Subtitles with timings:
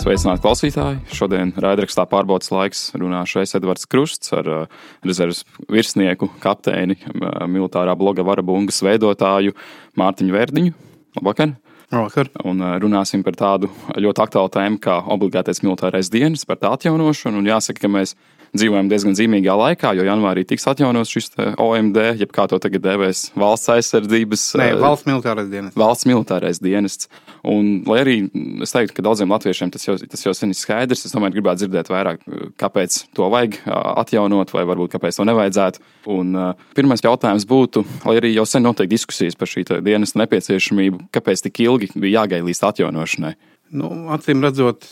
[0.00, 1.00] Sveicināti klausītāji!
[1.12, 7.92] Šodien raidrakstā pārbaudas laiks runāšu es Edvards Krusts ar uh, rezerves virsnieku, kapteini, uh, militārā
[8.00, 9.52] bloga Varabungas veidotāju
[10.00, 10.72] Mārtiņu Vērdiņu.
[11.18, 11.52] Labvakar!
[11.92, 12.30] Vakar.
[12.48, 17.42] Un uh, runāsim par tādu ļoti aktuālu tēmu kā obligātais militārais dienas, par tā atjaunošanu.
[17.42, 18.16] Un jāsaka, ka mēs
[18.56, 21.30] dzīvojam diezgan zīmīgā laikā, jo janvārī tiks atjaunots šis
[21.60, 24.46] OMD, jeb kā to tagad dēvēs, valsts aizsardzības.
[24.60, 25.78] Nē, valsts militārais dienests.
[25.78, 27.10] Valsts militārais dienests.
[27.46, 28.16] Un, lai arī
[28.64, 31.64] es teiktu, ka daudziem latviešiem tas jau, tas jau sen ir skaidrs, es tomēr gribētu
[31.64, 32.26] dzirdēt vairāk,
[32.60, 33.60] kāpēc to vajag
[34.04, 35.84] atjaunot, vai varbūt kāpēc to nevajadzētu.
[36.12, 36.34] Un,
[36.76, 41.62] pirmais jautājums būtu, lai arī jau sen notiek diskusijas par šī dienesta nepieciešamību, kāpēc tik
[41.64, 43.34] ilgi bija jāgaida līdz atjaunošanai?
[43.70, 44.82] Nu, acīm redzot,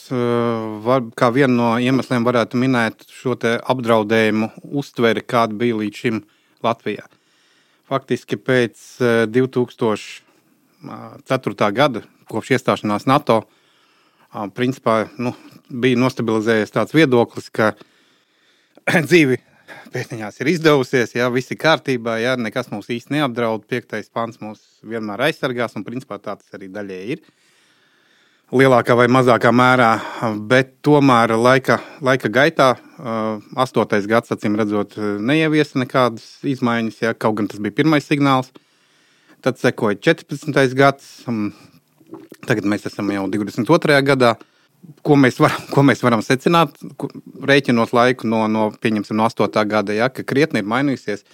[0.84, 6.22] var, kā vienu no iemesliem varētu minēt šo apdraudējumu uztveri, kāda bija līdz šim
[6.62, 7.02] Latvijā.
[7.90, 9.02] Faktiski pēc
[9.34, 11.74] 2004.
[11.74, 13.50] gada, kopš iestāšanās NATO,
[14.54, 15.34] principā, nu,
[15.66, 17.74] bija nostabilizējies tāds viedoklis, ka
[19.08, 19.42] dzīve
[19.90, 24.62] pēdiņās ir izdevusies, ja viss ir kārtībā, ja nekas mūs īsti neapdraud, piektais pants mūs
[24.86, 27.26] vienmēr aizsargās, un principā tā tas arī daļēji ir
[28.54, 29.90] lielākā vai mazākā mērā,
[30.48, 32.68] bet tomēr laika, laika gaitā,
[33.58, 38.52] astotais gads, acīm redzot, neieviesa nekādas izmaiņas, ja, kaut gan tas bija pirmais signāls.
[39.44, 40.74] Tad sekoja 14.
[40.74, 41.10] gads,
[42.48, 44.00] tagad mēs esam jau 22.
[44.06, 44.36] gadā.
[45.02, 46.76] Ko mēs, var, ko mēs varam secināt,
[47.50, 49.64] rēķinot laiku no, no, no 8.
[49.66, 51.24] gada, ja, ka krietni ir mainījusies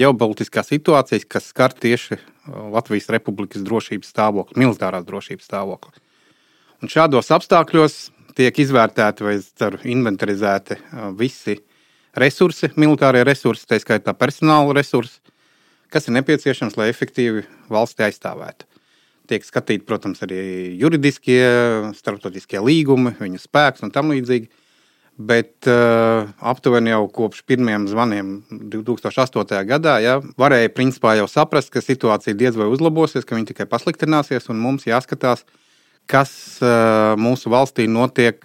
[0.00, 2.16] ģeopolitiskā situācija, kas skar tieši
[2.72, 6.05] Latvijas Republikas drošības stāvokli, militārās drošības stāvokli.
[6.86, 7.94] Un šādos apstākļos
[8.38, 10.76] tiek izvērtēti vai ceru, inventarizēti
[11.18, 11.56] visi
[12.14, 15.16] resursi, militārie resursi, tā skaitā personāla resursi,
[15.90, 17.42] kas ir nepieciešams, lai efektīvi
[17.74, 18.68] valsti aizstāvētu.
[19.26, 20.38] Tiek skatīti, protams, arī
[20.78, 21.42] juridiskie,
[21.98, 24.46] starptautiskie līgumi, viņu spēks un tam līdzīgi.
[25.18, 28.34] Bet uh, aptuveni jau kopš pirmiem zvaniem
[28.76, 29.58] 2008.
[29.66, 34.46] gadā ja, varēja principā jau saprast, ka situācija diez vai uzlabosies, ka viņa tikai pasliktināsies
[34.54, 35.62] un mums jāskatās, uh,
[36.06, 36.32] kas
[37.18, 38.44] mūsu valstī notiek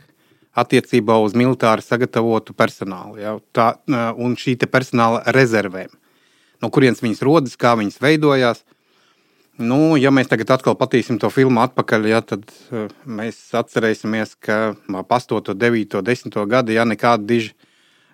[0.58, 3.20] attiecībā uz militāri sagatavotu personālu.
[3.22, 3.74] Ja, tā,
[4.20, 5.94] un šī personāla rezervēm.
[6.62, 8.64] No kurienes viņas rodas, kā viņas veidojās.
[9.62, 12.48] Nu, ja mēs tagad atkal patīsim to filmu atpakaļ, ja, tad
[13.06, 17.52] mēs atcerēsimies, ka ap 8, 9, 10 gadu ja, nekāda diži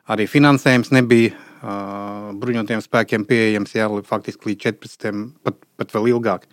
[0.07, 6.47] arī finansējums nebija uh, bruņotiem spēkiem pieejams, ja, faktiski līdz 14, pat, pat vēl ilgāk.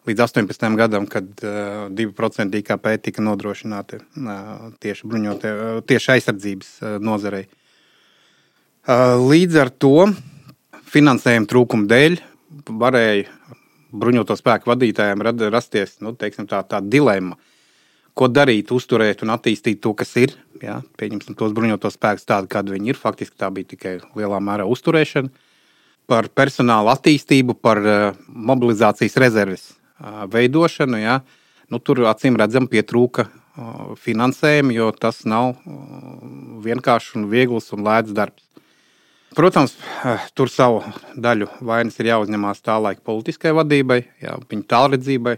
[0.00, 6.14] Uh, līdz 18 gadam, kad uh, 2% IKP tika nodrošināti uh, tieši, bruņotie, uh, tieši
[6.16, 7.46] aizsardzības uh, nozarei.
[8.88, 10.08] Uh, līdz ar to
[10.90, 12.18] finansējuma trūkuma dēļ
[12.80, 13.28] varēja
[13.90, 15.22] bruņoto spēku vadītājiem
[15.52, 17.36] rasties nu, teiksim, tā, tā dilemma.
[18.14, 20.34] Ko darīt, uzturēt un attīstīt to, kas ir.
[20.62, 20.80] Ja?
[20.98, 22.98] Pieņemsim tos bruņotos spēkus tādu, kādi viņi ir.
[22.98, 25.30] Faktiski tā bija tikai lielā mērā uzturēšana.
[26.10, 27.78] Par personāla attīstību, par
[28.26, 29.68] mobilizācijas rezerves
[30.32, 31.00] veidošanu.
[31.00, 31.20] Ja,
[31.70, 33.28] nu, tur acīm redzam, pietrūka
[34.00, 35.56] finansējuma, jo tas nav
[36.64, 38.46] vienkāršs un viegls un lēts darbs.
[39.36, 39.76] Protams,
[40.34, 40.80] tur savu
[41.14, 45.36] daļu vainas ir jāuzņemās tā laika politiskai vadībai, jā, viņa tālredzībai,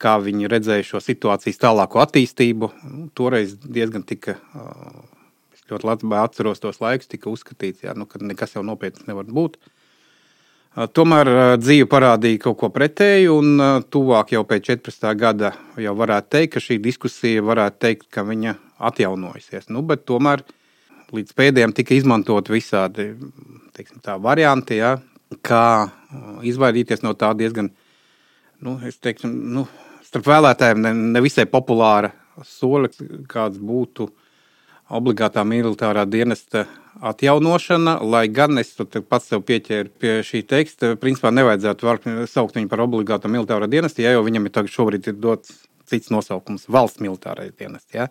[0.00, 2.70] kā viņi redzēja šo situācijas tālāko attīstību.
[2.88, 4.38] Nu, toreiz diezgan tika,
[5.52, 9.28] es ļoti labi atceros tos laikus, tika uzskatīts, jā, nu, ka nekas jau nopietns nevar
[9.28, 9.60] būt.
[10.74, 11.28] Tomēr
[11.62, 15.12] dzīve parādīja kaut ko pretēju, un tuvāk jau pēc 14.
[15.14, 18.56] gada jau varētu teikt, ka šī diskusija varētu teikt, ka viņa
[18.90, 19.68] atjaunojusies.
[19.70, 20.42] Nu, bet tomēr
[21.14, 23.12] līdz pēdējiem tika izmantot visādi
[23.76, 24.96] teiksim, tā, varianti, ja,
[25.46, 25.62] kā
[26.42, 27.70] izvairīties no tā diezgan,
[28.66, 29.68] nu, teiksim, nu,
[30.02, 32.10] starp vēlētājiem ne, nevisai populāra
[32.42, 32.90] soļa,
[33.30, 34.10] kāds būtu
[34.92, 36.66] obligātā militārā dienesta
[37.04, 38.74] atjaunošana, lai gan es
[39.08, 44.14] pats sev pieķēru pie šī teksta, principā nevajadzētu saukt viņu par obligātu militāro dienestu, ja
[44.14, 47.94] jau viņam ir tagad šobrīd ir dots cits nosaukums- valsts militārais dienests.
[47.94, 48.08] Ja?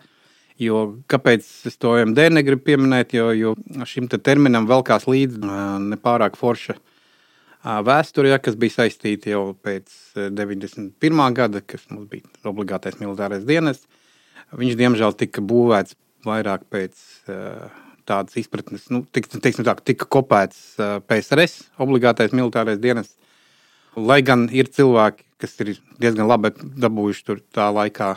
[0.58, 3.54] Jo, kāpēc es to MD negribu pieminēt, jo, jo
[3.84, 5.40] šim te terminam velkās līdzi
[5.90, 6.76] nepārāk forša
[7.64, 11.34] vēsture, ja, kas bija saistīta jau pēc 91.
[11.34, 13.86] gada, kas mums bija obligātais militārais dienests.
[14.54, 15.96] Viņš, diemžēl, tika būvēts
[16.28, 17.68] vairāk pēc uh,
[18.08, 20.74] tādas izpratnes, nu, tik, teiksim, tā, tika kopēts
[21.08, 23.16] PSRS, obligātais militārais dienests.
[23.94, 26.50] Lai gan ir cilvēki, kas ir diezgan labi
[26.82, 28.10] dabūjuši tur tā laikā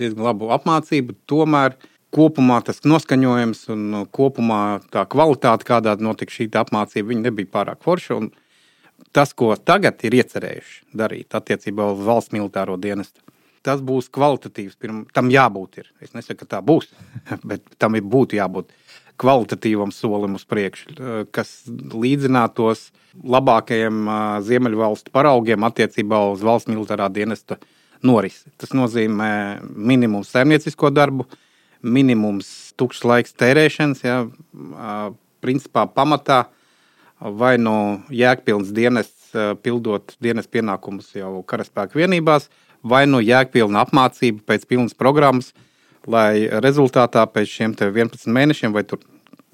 [0.00, 1.76] diezgan labu apmācību, tomēr
[2.14, 8.18] kopumā tas noskaņojums un kopumā tā kvalitāte, kādā notika šī apmācība, nebija pārāk forša.
[9.14, 13.22] Tas, ko tagad ir iecerējuši darīt attiecībā uz valsts militāro dienestu,
[13.66, 14.78] tas būs kvalitatīvs.
[14.80, 15.82] Pirm, tam jābūt.
[15.82, 15.90] Ir.
[16.04, 16.90] Es nesaku, ka tā būs,
[17.50, 18.72] bet tam ir būtu jābūt
[19.20, 20.94] kvalitatīvam solim uz priekšu,
[21.34, 22.86] kas līdzinātos
[23.20, 24.08] labākajiem
[24.46, 27.58] Ziemeļvalstu paraugiem attiecībā uz valsts militārā dienesta
[28.06, 28.48] norisi.
[28.60, 29.32] Tas nozīmē
[29.76, 31.26] minimums saimniecisko darbu,
[31.82, 34.22] minimums tukšs laiks tērēšanas, ja,
[35.44, 36.46] principā pamatā
[37.20, 37.76] vai no
[38.08, 42.48] jēgpilns dienests pildot dienas pienākumus jau karaspēku vienībās,
[42.82, 45.52] vai nu jēgpilna apmācība pēc pilnas programmas,
[46.08, 48.84] lai rezultātā pēc šiem 11 mēnešiem vai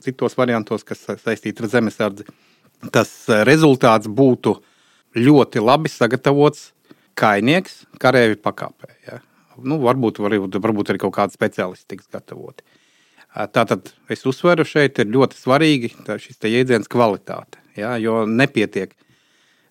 [0.04, 2.26] citos variantos, kas saistīti ar zemesardzi,
[2.92, 3.12] tas
[3.48, 4.56] rezultāts būtu
[5.16, 6.70] ļoti labi sagatavots
[7.16, 8.90] kainieks karavīra pakāpē.
[9.08, 9.20] Ja?
[9.56, 12.64] Nu, varbūt, varbūt, varbūt arī kaut kādi speciālisti tiks gatavoti.
[13.52, 17.60] Tātad es uzsveru, šeit ir ļoti svarīgi šis jēdziens kvalitāte.
[17.76, 17.96] Ja?
[18.00, 18.92] Jo nepietiek,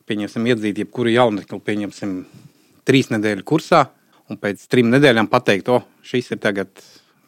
[0.10, 2.18] pieņemsim, iedzīt jebkuru jaunekli, pieņemsim,
[2.88, 3.86] trīs nedēļu kursā,
[4.30, 6.72] un pēc trim nedēļām pateikt, o, šis ir tagad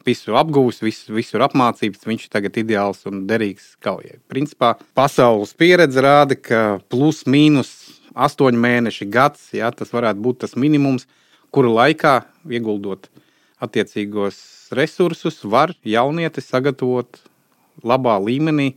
[0.07, 4.19] visu apgūst, visu, visur apmācīts, viņš ir tagad ideāls un derīgs kaujai.
[4.31, 7.73] Principā pasaules pieredze rāda, ka plus mīnus
[8.17, 11.07] astoņi mēneši, gads, jā, tas varētu būt tas minimums,
[11.53, 13.09] kuru laikā ieguldot
[13.63, 14.39] attiecīgos
[14.77, 17.19] resursus, var jaunietis sagatavot
[17.85, 18.73] labā līmenī,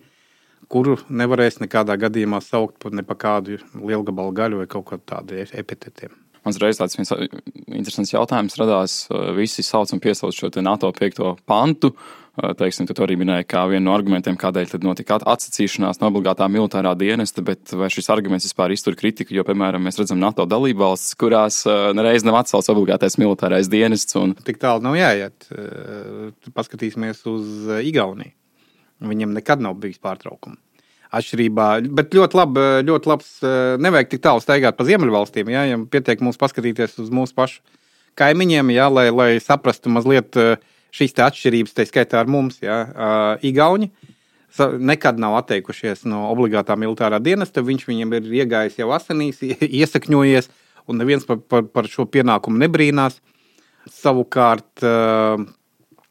[0.70, 5.40] kuru nevarēs nekādā gadījumā saukt par ne pa kādu lielgabalu gaļu vai kaut kādu tādu
[5.42, 6.14] epitetiem.
[6.46, 8.94] Man reiz tāds interesants jautājums radās.
[9.36, 11.20] Visi sauc un piesauc šo NATO 5.
[11.48, 11.92] pantu.
[12.56, 17.44] Teiksim, tu arī minēji, kā vienu no argumentiem, kādēļ notika atsacīšanās no obligātā militārā dienesta,
[17.44, 19.34] bet vai šis arguments vispār iztur kritiku?
[19.36, 21.60] Jo, piemēram, mēs redzam NATO dalībvalstis, kurās
[21.98, 24.16] nereiz nav atcelts obligātais militārais dienests.
[24.16, 24.32] Un...
[24.46, 25.50] Tik tālu nav jāiet.
[26.56, 28.32] Paskatīsimies uz Igauniju.
[29.10, 30.60] Viņiem nekad nav bijis pārtraukums
[31.14, 31.68] atšķirībā.
[31.96, 33.30] Bet ļoti, lab, ļoti labs.
[33.42, 35.50] Eh, nevajag tik tālu staigāt pa Ziemeļvalstīm.
[35.52, 37.60] Ja, ja pietiek mums paskatīties uz mūsu pašu
[38.20, 40.56] kaimiņiem, ja, lai, lai saprastu mazliet eh,
[40.94, 43.92] šīs atšķirības, tā skaitā ar mums, ja, uh, Igauni.
[44.58, 47.62] Nekad nav atteikušies no obligātā militārā dienesta.
[47.62, 49.38] Viņš viņiem ir iegājis jau asinīs,
[49.80, 50.50] iesakņojies,
[50.90, 53.20] un neviens par, par, par šo pienākumu nebrīnās.
[53.86, 54.82] Savukārt,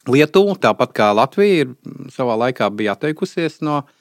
[0.07, 3.98] Lietuva, tāpat kā Latvija, ir savā laikā bija atteikusies no uh,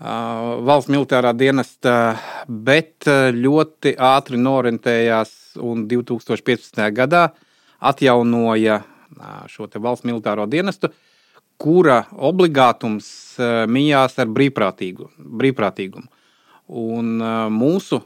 [0.00, 2.16] valsts militārā dienesta,
[2.48, 6.82] bet ļoti ātri norientējās un 2015.
[6.92, 7.30] gadā
[7.80, 8.82] atjaunoja
[9.48, 10.90] šo valsts militāro dienestu,
[11.56, 13.08] kura obligātums
[13.72, 16.08] mijās ar brīvprātīgu, brīvprātīgumu.
[16.76, 17.16] Un
[17.54, 18.02] mūsu,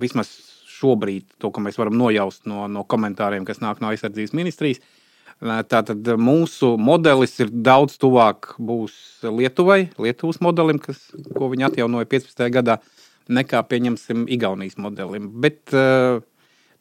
[0.00, 0.30] vismaz
[0.74, 4.80] šobrīd, to, mēs varam nojaust no, no komentāriem, kas nāk no aizsardzības ministrijas,
[5.44, 11.02] Tātad mūsu modelis ir daudz tuvāk Lietuvai, Lietuvas modelim, kas,
[11.36, 12.46] ko viņi atjaunoja 15.
[12.54, 12.78] gadā,
[13.28, 15.28] nekā pieņemsim Igaunijas modelim.
[15.44, 16.22] Bet uh,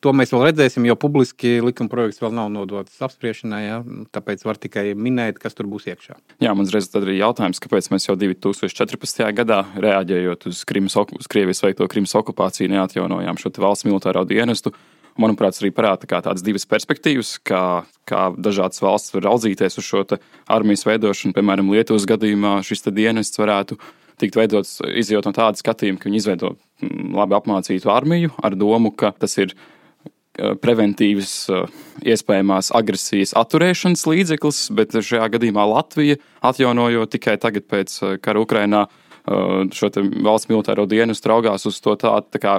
[0.03, 3.61] To mēs vēl redzēsim, jo publiski likuma projekts vēl nav nodots apspriešanai.
[3.63, 3.77] Ja?
[4.11, 6.17] Tāpēc var tikai minēt, kas tur būs iekšā.
[6.43, 9.23] Jā, man reiz tad ir jautājums, kāpēc mēs jau 2014.
[9.37, 14.73] gadā, reaģējot uz, Krimas, uz Krievijas veikto Krimas okupāciju, neatjaunojām šo valsts militāro dienestu
[15.19, 20.05] manuprāt, arī parāda kā tādas divas perspektīvas, kā, kā dažādas valsts var raudzīties uz šo
[20.51, 21.35] armijas veidošanu.
[21.35, 23.77] Piemēram, Lietuvas gadījumā šis dienests varētu
[24.21, 28.93] tikt veidots izjūt no tāda skatījuma, ka viņi izveido mm, labi apmācītu armiju ar domu,
[28.95, 31.69] ka tas ir uh, preventīvas, uh,
[32.05, 38.87] iespējamās agresijas atturēšanas līdzeklis, bet šajā gadījumā Latvija, atjaunojot tikai tagad pēc uh, kara Ukrainā,
[39.23, 39.87] šo
[40.19, 42.55] valsts militāro dienestu raugās uz to tādu, tā kā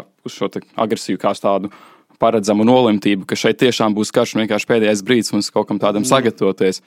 [0.80, 1.68] agresiju kā tādu
[2.25, 6.07] paredzamu nolemtību, ka šeit tiešām būs karš un vienkārši pēdējais brīdis mums kaut kam tādam
[6.09, 6.83] sagatavoties.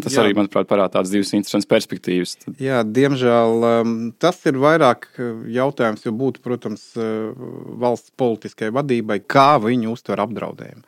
[0.00, 0.22] Tas Jā.
[0.22, 2.36] arī, manuprāt, parāda tādas divas interesantas perspektīvas.
[2.62, 7.34] Jā, diemžēl um, tas ir vairāk uh, jautājums, jo būtu, protams, uh,
[7.82, 10.86] valsts politiskai vadībai, kā viņi uztver apdraudējumu.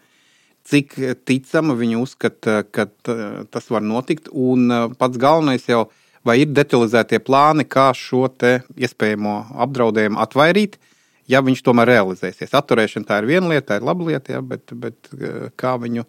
[0.71, 0.95] Cik
[1.27, 5.89] ticama viņi uzskata, ka uh, tas var notikt, un pats galvenais jau
[6.25, 10.92] vai ir detalizētie plāni, kā šo iespējamo apdraudējumu atvairīt, uh,
[11.33, 12.53] ja viņš tomēr realizēsies.
[12.59, 16.07] Atturēšana tā ir viena lieta, tā ir laba lieta, ja, bet, bet eh, kā viņu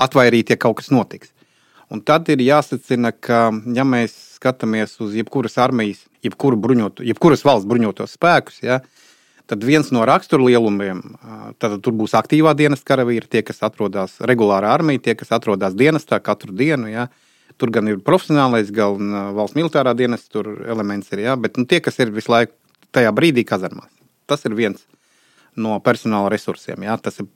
[0.00, 1.32] atvairīt, ja kaut kas notiks.
[1.92, 7.68] Un tad ir jāsacina, ka, ja mēs skatāmies uz jebkuras armijas, jebkuru bruņotu, jebkuras valsts
[7.68, 8.80] bruņotos spēkus, ja,
[9.50, 11.02] tad viens no raksturlielumiem,
[11.60, 16.22] tad tur būs aktīvā dienas karavīri, tie, kas atrodas regulārā armijā, tie, kas atrodas dienestā
[16.24, 16.88] katru dienu.
[16.88, 17.10] Ja.
[17.60, 22.00] Tur gan ir profesionālais, gan valsts militārā dienas, elements ir, ja, bet nu, tie, kas
[22.00, 22.56] ir visu laiku
[22.96, 24.01] tajā brīdī kazarmās.
[24.30, 24.82] Tas ir viens
[25.56, 26.84] no personāla resursiem.
[26.86, 26.96] Ja?
[27.00, 27.28] Tas ir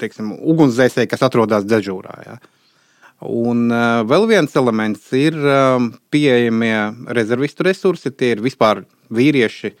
[0.00, 2.18] teiksim, ugunsdzēsēji, kas atrodas dežūrā.
[2.26, 2.36] Ja?
[3.26, 5.80] Un uh, vēl viens elements ir uh,
[6.12, 6.76] pieejamie
[7.16, 8.12] rezervistu resursi.
[8.12, 9.72] Tie ir vispār vīrieši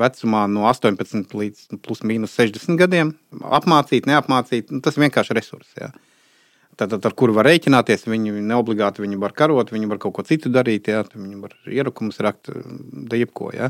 [0.00, 3.12] vecumā no 18 līdz nu, plus mīnus 60 gadiem.
[3.44, 5.74] Apmācīt, neapmācīt, nu, tas ir vienkārši resurss.
[5.76, 5.90] Jā.
[6.80, 10.48] Tātad, ar kuru var rēķināties, viņi neobligāti viņi var karot, viņi var kaut ko citu
[10.52, 13.50] darīt, jā, viņi var ierakumus rakt, da jebko.
[13.52, 13.68] Jā.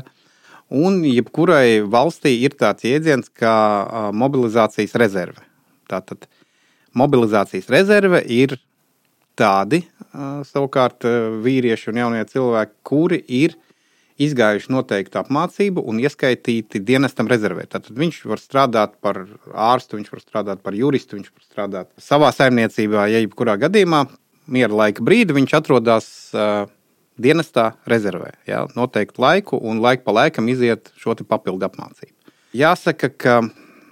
[0.71, 3.55] Un jebkurai valstī ir tāds jēdziens kā
[4.15, 5.43] mobilizācijas rezerve.
[5.91, 6.29] Tātad
[6.95, 8.55] mobilizācijas rezerve ir
[9.39, 9.81] tādi
[10.47, 11.03] savukārt
[11.43, 13.57] vīrieši un jaunie cilvēki, kuri ir
[14.21, 17.65] izgājuši noteiktu apmācību un ieskaitīti dienestam rezervē.
[17.71, 22.29] Tad viņš var strādāt par ārstu, viņš var strādāt par juristu, viņš var strādāt savā
[22.35, 24.05] saimniecībā, ja jebkurā gadījumā
[24.51, 26.67] miera laika brīdi viņš atrodas uh,
[27.21, 28.31] dienestā rezervē.
[28.49, 32.15] Ja, noteiktu laiku un laiku pa laikam iziet šo papildu apmācību.
[32.57, 33.41] Jāsaka, ka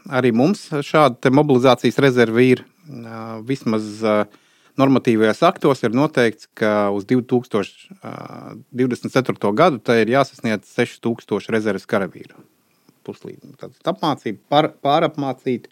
[0.10, 2.60] arī mums šāda mobilizācijas rezerve ir
[3.48, 4.04] vismaz.
[4.80, 9.50] Normatīvajos aktos ir noteikts, ka uz 2024.
[9.52, 12.38] gadu tā ir jāsasniedz 6000 rezerves karavīru.
[13.04, 13.58] Puslīdzi.
[13.60, 15.68] Tātad apmācība, pār, pārapmācīta,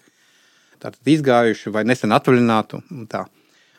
[0.83, 2.83] tātad izgājuši vai nesen atvaļinātu.
[3.07, 3.31] Tā.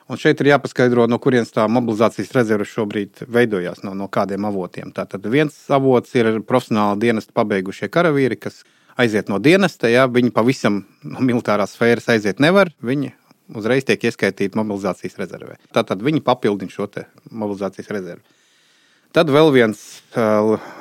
[0.08, 4.88] Un šeit ir jāpaskaidro, no kurienes tā mobilizācijas rezerve šobrīd veidojās, no, no kādiem avotiem.
[4.96, 8.62] Tātad viens avots ir profesionāli dienestu pabeigušie karavīri, kas
[8.96, 9.90] aiziet no dienesta.
[9.92, 12.72] Ja, viņi pavisam no militārās sfēras aiziet nevar.
[12.80, 13.12] Viņi
[13.58, 15.58] uzreiz tiek ieskaitīti mobilizācijas rezervē.
[15.76, 16.88] Tātad viņi papildina šo
[17.28, 18.24] mobilizācijas rezervi.
[19.12, 19.80] Tad vēl viens,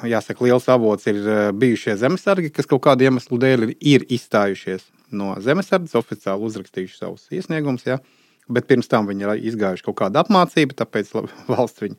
[0.07, 1.19] jāsaka, liels avots ir
[1.55, 4.83] bijušie zemesargi, kas kaut kādu iemeslu dēļ ir izstājušies
[5.15, 7.85] no zemesardzes, oficiāli uzrakstījuši savus iesniegumus.
[7.87, 8.01] Ja?
[8.47, 11.11] Bet pirms tam viņi ir izgājuši kaut kādu apmācību, tāpēc
[11.51, 11.97] valsts viņu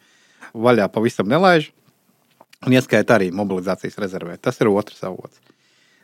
[0.57, 1.71] vaļā pavisam nelaiž.
[2.67, 4.39] Un ieskaita arī mobilizācijas rezervē.
[4.43, 5.39] Tas ir otrs avots.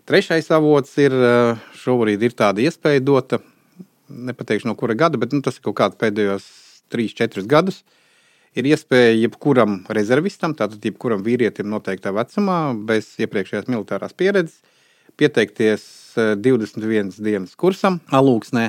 [0.06, 1.14] Trešais avots ir
[1.80, 3.40] šobrīd ir tāda iespēja dota
[4.08, 6.46] nepateikšu no kura gada, bet nu, tas ir kaut kāds pēdējos
[6.92, 7.82] 3-4 gadus.
[8.54, 14.60] Ir iespēja jebkuram rezervistam, tātad jebkuram vīrietim noteiktā vecumā, bez iepriekšējās militārās pieredzes,
[15.18, 15.86] pieteikties
[16.38, 18.68] 21 eh, dienas kursam, alūksnē,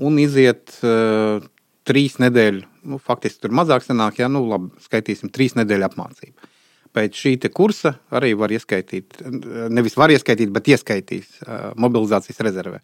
[0.00, 1.42] un iziet uh,
[1.86, 6.50] trīs nedēļu, nu, faktiski tur mazāk sanāk, ja nu, labi, skaitīsim trīs nedēļu apmācību.
[6.96, 9.20] Pēc šī kursa arī var ieskaitīt,
[9.70, 12.80] nevis var ieskaitīt, bet ieskaitīs uh, mobilizācijas rezervē.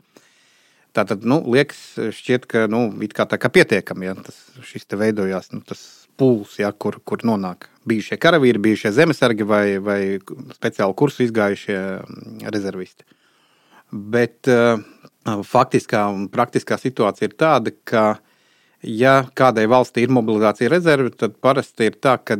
[0.96, 1.80] Tā tad nu, liekas,
[2.16, 5.82] šķiet, ka nu, kā tā kā pietiekami ja, tas šis te veidojās nu, tas
[6.16, 10.00] pūls, ja, kur, kur nonāk bijušie karavīri, bijušie zemesargi vai, vai
[10.56, 13.04] speciāli kursu izgājušie mm, rezervisti.
[13.92, 14.80] Bet uh,
[15.46, 18.04] faktiskā un praktiskā situācija ir tāda, ka,
[18.82, 22.38] ja kādai valstī ir mobilizācija rezerve, tad parasti ir tā, ka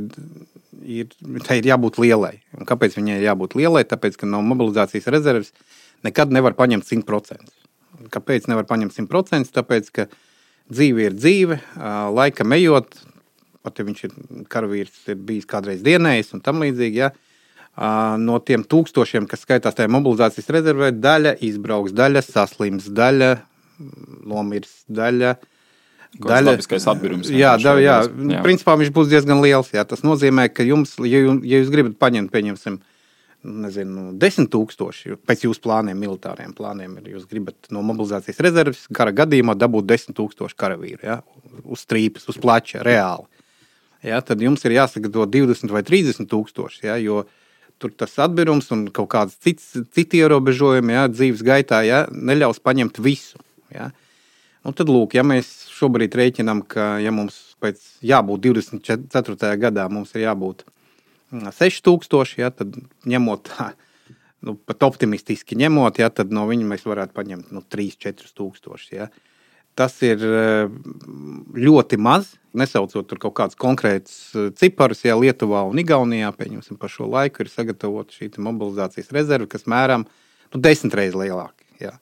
[0.87, 1.11] ir,
[1.47, 2.37] tai ir jābūt lielai.
[2.57, 3.85] Un kāpēc viņai ir jābūt lielai?
[3.89, 5.53] Tāpēc, ka no mobilizācijas rezerves
[6.07, 7.53] nekad nevar paņemt 100%.
[8.13, 9.53] Kāpēc nevar paņemt 100%?
[9.57, 10.09] Tāpēc, ka
[10.71, 11.61] dzīve ir dzīve,
[12.15, 12.99] laika ejot,
[13.67, 14.17] pat ja viņš ir
[14.53, 17.03] karavīrs, ir bijis kādreiz dienējis un tam līdzīgi.
[17.03, 17.11] Ja,
[18.23, 23.37] no tiem tūkstošiem, kas skaitās tajā mobilizācijas rezervē, daļa izbrauks, daļa saslims, daļa
[24.27, 25.37] nomirs, daļa.
[26.17, 26.55] Daļa,
[26.89, 29.69] atbirums, jā, da, jā, jā, principā viņš būs diezgan liels.
[29.75, 29.83] Jā.
[29.85, 32.97] Tas nozīmē, ka jums, ja, ja jūs gribat paņemt, pieņemsim, uh,
[33.47, 36.99] nezinu, desmit tūkstoši pēc jūsu plāniem, militāriem plāniem.
[37.01, 41.21] Ir, jūs gribat no mobilizācijas rezerves kara gadījumā dabūt desmit tūkstoši karavīru ja,
[41.65, 43.29] uz strīpas, uz plača, reāli.
[44.07, 46.85] Ja, tad jums ir jāsagatavo 20 vai 30 tūkstoši.
[46.87, 47.25] Ja, jo
[47.83, 53.01] tur tas atbirums un kaut kāds cits, citi ierobežojumi ja, dzīves gaitā ja, neļaus paņemt
[53.05, 53.41] visu.
[53.73, 53.91] Ja.
[54.67, 59.53] Un tad, lūk, ja mēs šobrīd rēķinām, ka ja mums pēc jābūt 24.
[59.63, 60.65] gadā, mums ir jābūt
[61.31, 62.75] 6000, ja, tad
[63.07, 63.71] ņemot tā,
[64.47, 68.93] nu, pat optimistiski ņemot, ja, tad no viņa mēs varētu paņemt nu, 3-4 tūkstošus.
[68.95, 69.09] Ja.
[69.77, 70.23] Tas ir
[71.53, 77.11] ļoti maz, nesaucot tur kaut kādus konkrētus ciparus, ja Lietuvā un Igaunijā, pieņemsim, par šo
[77.13, 81.61] laiku ir sagatavota šī mobilizācijas rezerve, kas mēram nu, desmit reizes lielāka.
[81.83, 81.99] Ja.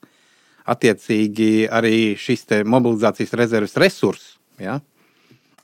[0.70, 4.36] Attiecīgi arī šis mobilizācijas rezerves resurss.
[4.62, 4.78] Ja,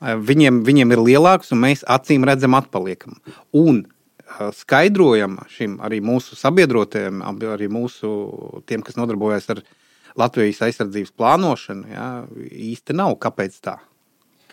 [0.01, 3.15] viņiem, viņiem ir lielāks, un mēs acīm redzam, atpaliekam.
[3.55, 3.85] Un
[4.55, 8.11] skaidrojam šim arī mūsu sabiedrotiem, arī mūsu
[8.67, 9.63] tiem, kas nodarbojas ar
[10.19, 12.09] Latvijas aizsardzības plānošanu, jā,
[12.71, 13.15] īsti nav.
[13.23, 13.77] Kāpēc tā?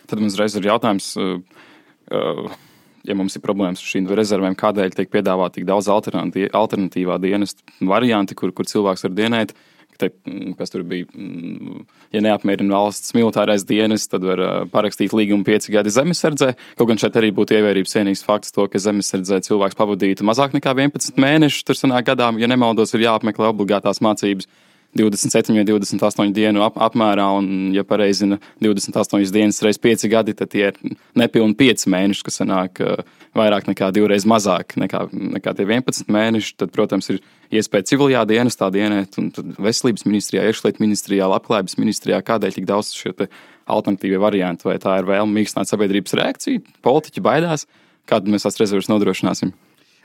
[0.09, 1.13] Tad mums reiz ir jautājums.
[3.07, 8.35] Ja mums ir problēmas ar šīm rezervēm, kādēļ tiek piedāvāta tik daudz alternatīvā dienas varianti,
[8.37, 9.53] kur, kur cilvēks var dienēt,
[9.99, 11.83] te, mm, kas tur bija, mm,
[12.15, 16.53] ja neapmierina valsts militārais dienas, tad var parakstīt līgumu pieci gadi zemesardzē.
[16.79, 20.75] Kaut gan šeit arī būtu ievērības cienīgs fakts, to, ka zemesardzē cilvēks pavadītu mazāk nekā
[20.75, 21.67] 11 mēnešus.
[21.67, 24.47] Tur sanāk gadā, ja nemaldos, ir jāapmeklē obligātās mācības.
[24.97, 30.49] 27 vai 28 dienu ap, apmērā, un, ja pareizina 28 dienas reizes 5 gadi, tad
[30.49, 30.79] tie ir
[31.17, 32.81] nepilni 5 mēneši, kas sanāk
[33.37, 35.05] vairāk nekā divreiz mazāk nekā,
[35.37, 36.55] nekā tie 11 mēneši.
[36.59, 37.21] Tad, protams, ir
[37.53, 39.29] iespēja civilajā dienestā dienēt, un
[39.61, 43.13] veselības ministrijā, iekšlietu ministrijā, labklājības ministrijā, kādēļ tik daudz šie
[43.69, 47.67] alternatīvie varianti, vai tā ir vēlme mīkstināt sabiedrības reakciju, politiķi baidās,
[48.09, 49.53] kādu mēs tās rezerves nodrošināsim.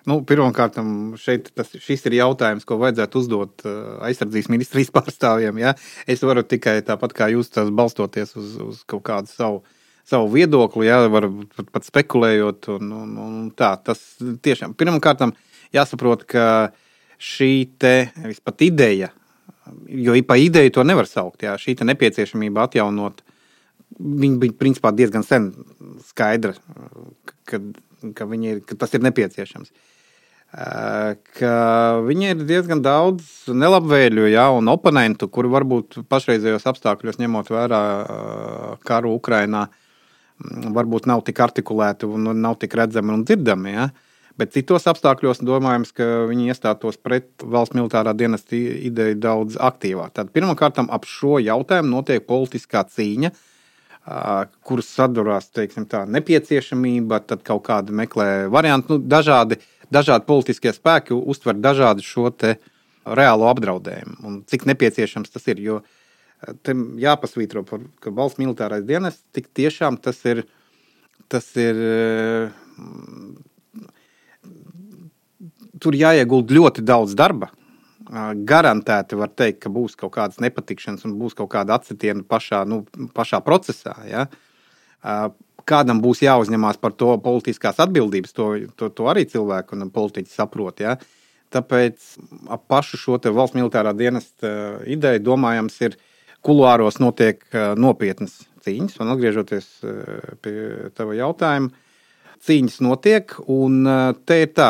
[0.05, 0.77] Nu, Pirmkārt,
[1.57, 5.63] tas, šis ir jautājums, ko vajadzētu uzdot uh, aizsardzības ministrijas pārstāvjiem.
[5.63, 5.73] Ja?
[6.11, 9.63] Es varu tikai tāpat kā jūs, balstoties uz, uz kaut kādu savu,
[10.05, 11.01] savu viedokli, ja?
[11.09, 12.69] varu pat, pat spekulējot.
[12.77, 15.25] Un, un, un tā, tas tiešām pirmkārt
[15.75, 16.49] jāsaprot, ka
[17.17, 17.95] šī te
[18.45, 19.09] pat ideja,
[19.89, 21.57] jo pa ideju to nevar saukt, ja?
[21.57, 23.25] šī nepieciešamība atjaunot,
[23.97, 25.49] viņa bija principā diezgan sen
[26.11, 26.53] skaidra,
[27.49, 27.63] ka,
[28.13, 29.73] ka, ir, ka tas ir nepieciešams.
[29.73, 29.91] Uh,
[30.55, 31.55] ka
[32.07, 37.81] viņi ir diezgan daudz nelabvēlīgu ja, un oponentu, kuri varbūt pašreizējos apstākļos, ņemot vērā
[38.87, 39.67] karu Ukrajinā,
[40.75, 43.75] varbūt nav tik artikulēti un nav tik redzami un dzirdami.
[43.75, 43.89] Ja.
[44.39, 50.23] Bet citos apstākļos domājams, ka viņi iestātos pret valsts militārā dienesta ideju daudz aktīvāk.
[50.35, 53.31] Pirmkārt ap šo jautājumu notiek politiskā cīņa,
[54.67, 61.17] kuras sadurās tā, nepieciešamība, tad kaut kāda meklē varianti, nu, dažādi uh, dažādi politiskie spēki
[61.17, 62.31] uztver dažādu šo
[63.05, 65.61] reālo apdraudējumu un cik nepieciešams tas ir.
[65.61, 67.65] Jo eh, tam jāpasvītro,
[68.01, 70.45] ka valsts militārais dienests tik tiešām tas ir.
[71.29, 72.51] Tas ir eh,
[75.81, 77.51] tur jāiegulda ļoti daudz darba.
[78.05, 82.83] Garantēti var teikt, ka būs kaut kādas nepatikšanas un būs kaut kāda atsitiena pašā, nu,
[83.17, 83.95] pašā procesā.
[84.05, 84.27] Ja?
[85.69, 90.83] Kādam būs jāuzņemās par to politiskās atbildības, to, to, to arī cilvēki un politiķi saprot.
[90.85, 90.97] Ja?
[91.55, 92.11] Tāpēc
[92.53, 95.97] ap pašu šo valsts militārā dienesta uh, ideju domājams, ir
[96.45, 98.99] kuluāros notiek uh, nopietnas cīņas.
[99.01, 100.57] Un atgriežoties uh, pie
[100.97, 101.73] tava jautājuma,
[102.45, 103.87] cīņas notiek, un
[104.29, 104.67] te ir tā,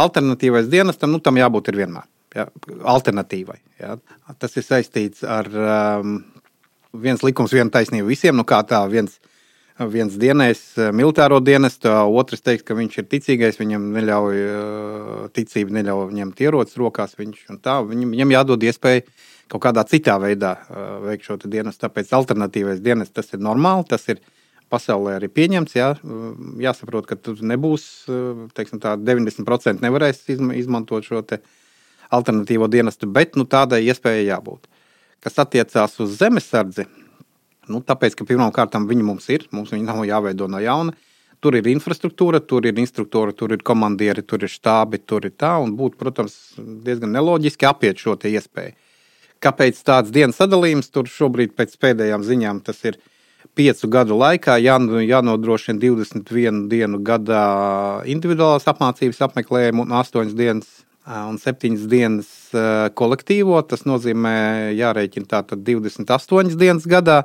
[0.00, 2.06] alternatīvais dienestam, nu tam jābūt ir vienmēr.
[2.32, 2.46] Ja?
[2.94, 3.58] Alternatīvai.
[3.82, 3.98] Ja?
[4.40, 6.14] Tas ir saistīts ar um,
[6.96, 8.38] viens likums, viena taisnība visiem.
[8.38, 9.18] Nu, kā tā viens
[9.88, 15.78] viens dienējs eh, militāro dienestu, otrs teiks, ka viņš ir ticīgais, viņam neļauj, eh, ticība
[15.78, 17.16] neļauj ņemt ierocis rokās.
[17.18, 19.06] Viņš, tā, viņam, viņam jādod iespēja
[19.50, 21.86] kaut kādā citā veidā eh, veikt šo dienestu.
[21.86, 24.20] Tāpēc alternatīvais dienests tas ir normāli, tas ir
[24.70, 25.76] pasaulē arī pieņemts.
[25.78, 25.94] Jā,
[26.62, 27.86] jāsaprot, ka tur nebūs
[28.54, 31.24] teiksim, tā, 90% nevarēs izmantot šo
[32.10, 34.68] alternatīvo dienestu, bet nu, tādai iespējai jābūt.
[35.20, 36.86] Kas attiecās uz zemesardzi,
[37.70, 40.96] Nu, tāpēc, ka pirmkārt viņi mums ir, mums viņi nav jāveido no jauna.
[41.40, 45.54] Tur ir infrastruktūra, tur ir instruktori, tur ir komandieri, tur ir štābi, tur ir tā.
[45.62, 48.76] Un būtu, protams, diezgan neloģiski apiet šo iespēju.
[49.40, 52.98] Kāpēc tāds dienas sadalījums tur šobrīd, pēc pēdējām ziņām, tas ir
[53.56, 54.76] piecu gadu laikā jā,
[55.08, 57.44] jānodrošina 21 dienu gadā
[58.04, 60.68] individuālās apmācības apmeklējumu un 8 dienas
[61.06, 62.28] un 7 dienas
[62.94, 63.60] kolektīvo.
[63.66, 64.34] Tas nozīmē,
[64.76, 67.22] jārēķina tātad 28 dienas gadā.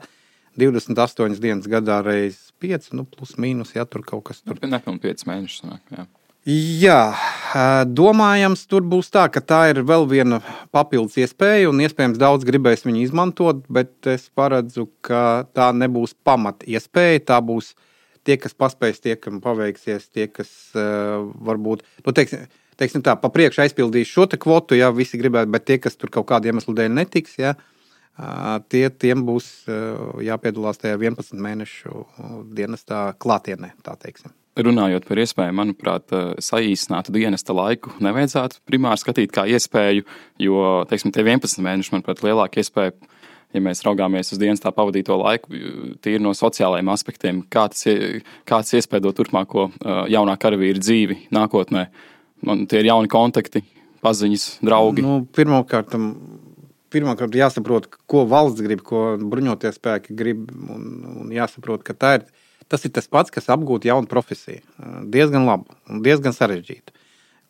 [0.60, 4.60] 28 dienas gadā reizes 5, nu, plus mīnus, ja tur kaut kas tur.
[4.62, 5.66] Nepilnīgi 5 mēnešus.
[5.92, 6.06] Jā.
[6.46, 7.00] Jā,
[7.90, 10.38] domājams, tur būs tā, ka tā ir vēl viena
[10.76, 16.62] papildus iespēja, un iespējams daudz gribēs viņu izmantot, bet es paredzu, ka tā nebūs pamat
[16.70, 17.24] iespēja.
[17.34, 17.74] Tā būs
[18.22, 22.46] tie, kas paspēs, tie, kam paveiksies, tie, kas uh, varbūt, nu, teiksim,
[22.78, 26.30] teiksim tā, pa priekšu aizpildīs šo kvotu, ja visi gribētu, bet tie, kas tur kaut
[26.30, 27.75] kādu iemeslu dēļ netiks, ja, uh,
[28.72, 29.50] tie, tiem būs
[30.24, 32.06] jāpiedalās tajā 11 mēnešu
[32.56, 33.74] dienestā klātienē.
[34.56, 40.06] Runājot par iespēju, manuprāt, saīsināt dienesta laiku, nevajadzētu primāri skatīt kā iespēju,
[40.40, 42.96] jo teiksim, tie 11 mēneši, manuprāt, lielāka iespēja.
[43.56, 45.54] Ja mēs raugāmies uz dienas tā pavadīto laiku,
[46.04, 47.86] tīri no sociālajiem aspektiem, kā tas,
[48.44, 49.70] kā tas iespējo turpmāko
[50.12, 51.86] jaunā karavīra dzīvi nākotnē.
[52.48, 53.62] Man tie ir jauni kontakti,
[54.04, 55.06] paziņas, draugi.
[55.06, 55.96] Nu, Pirmkārt,
[56.96, 60.50] pirmkārt jāsaprot, ko valsts grib, ko bruņotie spēki grib.
[60.72, 60.90] Un,
[61.26, 62.28] un jāsaprot, ka ir,
[62.72, 64.64] tas ir tas pats, kas apgūt jaunu profesiju.
[65.12, 66.94] Diezgan labu un diezgan sarežģītu.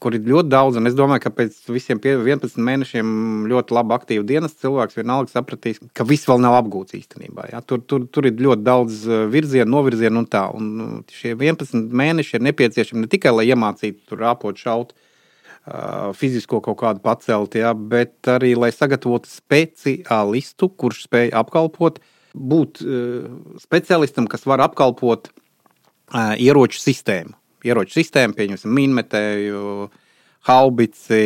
[0.03, 3.07] Kur ir ļoti daudz, un es domāju, ka pēc visiem 11 mēnešiem
[3.49, 7.47] ļoti labi aktīvu dienas cilvēks vienalga sapratīs, ka viss vēl nav apgūts īstenībā.
[7.53, 7.61] Ja?
[7.63, 10.43] Tur, tur, tur ir ļoti daudz virzienu, novirzienu un tā.
[10.53, 15.04] Un šie 11 mēneši ir nepieciešami ne tikai, lai iemācītu tur rāpot, šaut, uh,
[16.17, 21.97] fizisko kaut kādu pacelt, ja, bet arī lai sagatavotu speciālistu, kurš spēj apkalpot,
[22.35, 22.83] būt
[23.63, 25.31] speciālistam, kas var apkalpot
[26.37, 27.33] ieroču sistēmu.
[27.65, 29.61] Ieroču sistēmu, pieņemsim, minmetēju,
[30.45, 31.21] haubici,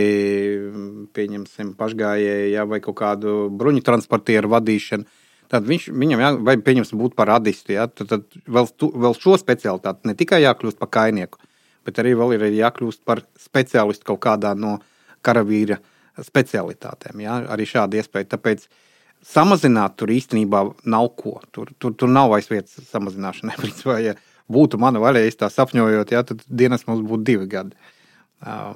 [1.12, 5.10] pieņemsim, pašgājēju, ja, vai kaut kādu bruņu transportieru vadīšanu.
[5.50, 9.18] Tad viņš, viņam, jā, vai pieņemsim, būt par radistu, ja, tad, tad vēl, tu, vēl
[9.18, 11.42] šo specialitāti ne tikai jākļūst par kainieku,
[11.90, 14.78] bet arī vēl ir jākļūst par speciālistu kaut kādā no
[15.26, 15.80] karavīra
[16.24, 17.24] specialitātēm.
[17.24, 18.32] Ja, arī šāda iespēja.
[18.36, 18.66] Tāpēc
[19.26, 21.38] samazināt tur īstenībā nav ko.
[21.56, 23.58] Tur, tur, tur nav vairs vietas samazināšanai.
[23.64, 24.16] Principā, ja
[24.52, 27.76] būtu mana vaļa, ja tā sapņojot, ja, tad dienas mums būtu divi gadi.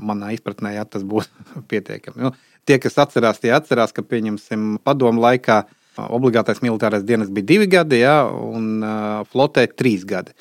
[0.03, 2.27] Manā izpratnē, ja tas būtu pietiekami.
[2.27, 2.33] Nu,
[2.67, 7.99] tie, kas atcerās, tie atcerās, ka pieņemsim padomu laikā Obligātais militārais dienas bija divi gadi,
[8.01, 10.33] ja, un uh, flotē trīs gadi.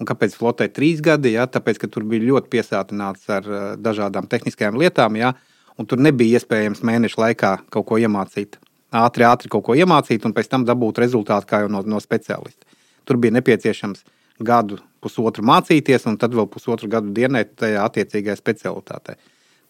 [0.00, 1.34] Un kāpēc flotē trīs gadi?
[1.36, 1.46] Ja?
[1.50, 5.34] Tāpēc, ka tur bija ļoti piesātināts ar uh, dažādām tehniskajām lietām, ja?
[5.76, 8.58] un tur nebija iespējams mēnešu laikā kaut ko iemācīt.
[8.96, 12.66] Ātri, ātri kaut ko iemācīt, un pēc tam dabūt rezultātu kā jau no, no speciālista.
[13.06, 14.02] Tur bija nepieciešams
[14.44, 19.14] gadu, pusotru mācīties, un tad vēl pusotru gadu dienēt tajā attiecīgajā specialitātē.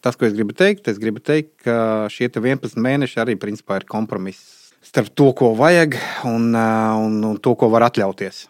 [0.01, 3.87] Tas, ko es gribu teikt, es gribu teikt, ka šie 11 mēneši arī principā ir
[3.91, 8.47] kompromiss starp to, ko vajag un, un, un to, ko var atļauties.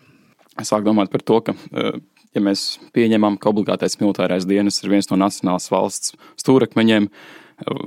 [0.60, 5.08] Es sāku domāt par to, ka, ja mēs pieņemam, ka obligātais militārais dienas ir viens
[5.12, 7.08] no nacionālās valsts stūrakmeņiem,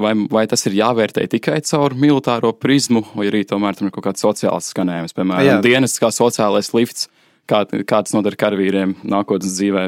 [0.01, 4.09] vai, vai tas ir jāvērtē tikai caur militāro prizmu, vai arī tomēr tam ir kaut
[4.09, 5.59] kāds sociāls skanējums, piemēram, Jā.
[5.65, 7.11] dienas kā sociālais lifts,
[7.51, 9.85] kā, kā tas noder karavīriem nākotnes dzīvē.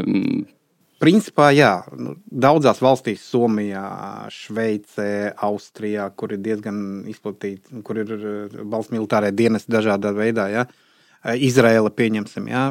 [0.96, 3.84] Principā, jā, nu, daudzās valstīs, Somijā,
[4.32, 6.78] Šveicē, Austrijā, kur ir diezgan
[7.12, 10.48] izplatīti, kur ir eh, valsts militārai dienesti dažādā veidā.
[10.48, 10.64] Ja?
[11.26, 12.70] Eh, Izraela, pieņemsim, ja?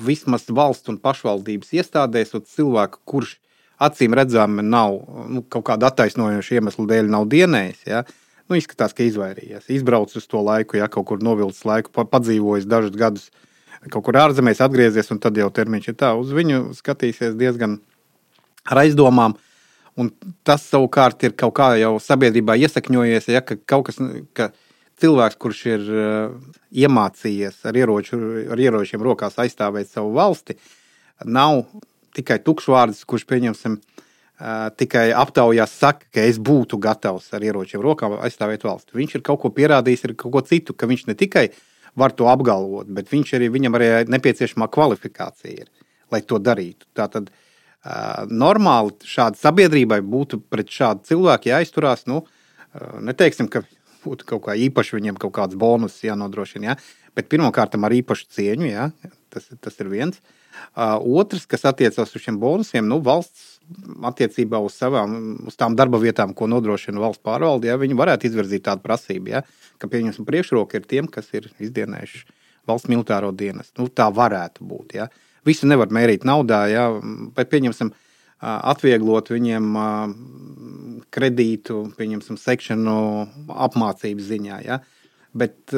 [0.00, 3.34] vismaz valsts un pašvaldības iestādēs, un cilvēku, kurš
[3.82, 4.96] acīm redzami nav
[5.28, 7.82] nu, kaut kāda attaisnojoša iemesla dēļ, nav dienējis.
[7.90, 8.04] Ja?
[8.48, 9.68] Nu, izskatās, ka izvairījies.
[9.76, 13.28] Izbraucis uz to laiku, ja kaut kur novilcis laiku, padzīvojis dažus gadus
[13.90, 16.12] kaut kur ārzemēs atgriezies, un tad jau termiņš ir tā.
[16.18, 17.78] Uz viņu skatīsies diezgan
[18.68, 19.36] ar aizdomām.
[19.98, 20.12] Un
[20.46, 23.98] tas savukārt ir kaut kā jau sabiedrībā iesakņojies, ja, ka kaut kas,
[24.36, 24.50] ka
[25.00, 26.34] cilvēks, kurš ir uh,
[26.70, 28.18] iemācījies ar, ieroču,
[28.52, 30.56] ar ieročiem rokās aizstāvēt savu valsti,
[31.24, 31.64] nav
[32.16, 33.80] tikai tukšvārds, kurš pieņemsim.
[34.40, 38.96] Uh, tikai aptaujās saka, ka es būtu gatavs ar ieročiem rokām aizstāvēt valsti.
[38.96, 41.50] Viņš ir kaut ko pierādījis, ir kaut ko citu, ka viņš ne tikai
[42.00, 45.68] var to apgalvot, bet viņš arī, viņam arī nepieciešamā kvalifikācija ir,
[46.14, 46.88] lai to darītu.
[46.96, 52.06] Tātad uh, normāli šāda sabiedrībai būtu pret šādu cilvēku jāizturās.
[52.08, 52.22] Nu,
[53.04, 53.64] neteiksim, ka
[54.04, 56.76] būtu kaut kā īpaši viņiem kaut kāds bonus jānodrošina, ja?
[57.16, 58.90] bet pirmkārt ar īpašu cieņu, ja?
[59.32, 60.20] tas, tas ir viens.
[60.74, 63.60] Uh, otrs, kas attiecas uz šiem bonusiem, nu, valsts
[64.04, 65.12] attiecībā uz savām,
[65.46, 69.30] uz tām darba vietām, ko nodrošina valsts pārvalde, ja viņi varētu izvirzīt tādu prasību.
[69.30, 69.44] Ja?
[69.80, 72.22] ka pieņemsim priekšroka ir tiem, kas ir izdienējuši
[72.68, 73.80] valsts militāro dienestu.
[73.80, 74.96] Nu, tā varētu būt.
[74.98, 75.08] Ja?
[75.46, 76.86] Visu nevar mērīt naudā, ja?
[77.36, 77.94] bet pieņemsim,
[78.40, 79.66] atvieglot viņiem
[81.12, 82.96] kredītu, pieņemsim, sekšanu
[83.68, 84.60] apmācības ziņā.
[84.66, 84.80] Ja?
[85.36, 85.74] Bet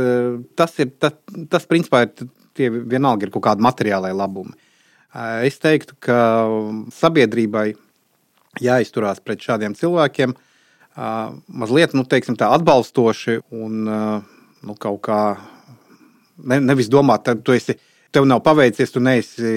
[0.59, 1.17] tas ir, tas,
[1.51, 4.55] tas principā ir, tie vienalga ir kaut kādi materiālai labumi.
[5.45, 6.19] Es teiktu, ka
[6.97, 7.73] sabiedrībai
[8.63, 10.35] jāizturās pret šādiem cilvēkiem,
[11.49, 15.21] mazliet nu, teiksim, atbalstoši un nu, kaut kā
[16.39, 17.79] ne, nevis domāt, ka tu esi.
[18.13, 19.53] Tev nav paveicies, tu neesi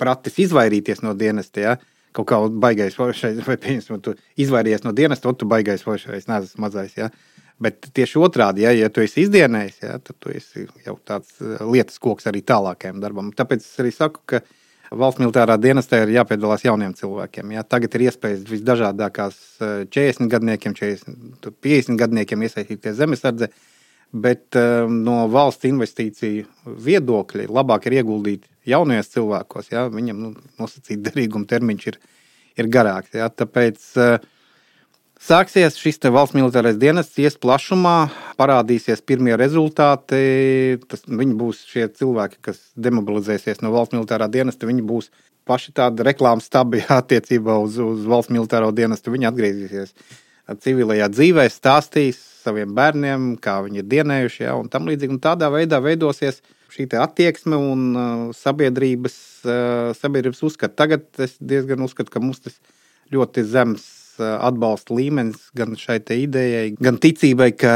[0.00, 1.64] pratis izvairīties no dienesta.
[1.64, 1.74] Ja?
[2.16, 6.64] Kaut kā baigais foršais, vai pieņemsim, tu izvairījies no dienesta, tad tu baigais foršais, neesmu
[6.64, 6.96] mazais.
[6.98, 7.10] Ja?
[7.58, 11.98] Bet tieši otrādi, ja, ja tu esi izdienējis, ja, tad tu esi jau tāds lietas
[11.98, 13.32] koks arī tālākajam darbam.
[13.34, 14.44] Tāpēc es arī saku, ka
[14.94, 17.52] valsts militārā dienestā ir jāpiedalās jauniem cilvēkiem.
[17.56, 17.64] Jā.
[17.66, 23.50] Tagad ir iespējas visdažādākās 40 eh, gadniekiem, 40, 50 gadniekiem iesaistīties zemesardze,
[24.12, 29.70] bet um, no valsts investīciju viedokļa labāk ir ieguldīt jaunajos cilvēkos.
[29.74, 29.86] Jā.
[29.92, 32.00] Viņam nu, nosacīt derīguma termiņš ir,
[32.58, 33.14] ir garāks.
[33.16, 33.28] Jā.
[33.28, 34.18] Tāpēc uh,
[35.18, 38.06] Sāksies šis valsts militārais dienests, ies plašumā,
[38.38, 40.78] parādīsies pirmie rezultāti.
[40.86, 44.68] Tas, viņi būs šie cilvēki, kas demobilizēsies no valsts militārā dienesta.
[44.70, 45.10] Viņi būs
[45.48, 49.10] paši tādi reklāmas stabi attiecībā uz, uz valsts militāro dienestu.
[49.10, 49.90] Viņi atgriezīsies
[50.62, 55.14] civilajā dzīvē, stāstīs saviem bērniem, kā viņi ir dienējuši, ja, un tam līdzīgi.
[55.14, 56.40] Un tādā veidā veidosies
[56.72, 60.76] šī attieksme un uh, sabiedrības, uh, sabiedrības uzskats.
[60.80, 62.58] Tagad es diezgan uzskatu, ka mums tas
[63.12, 63.86] ļoti zems
[64.18, 67.74] atbalsta līmenis gan šai idejai, gan ticībai, ka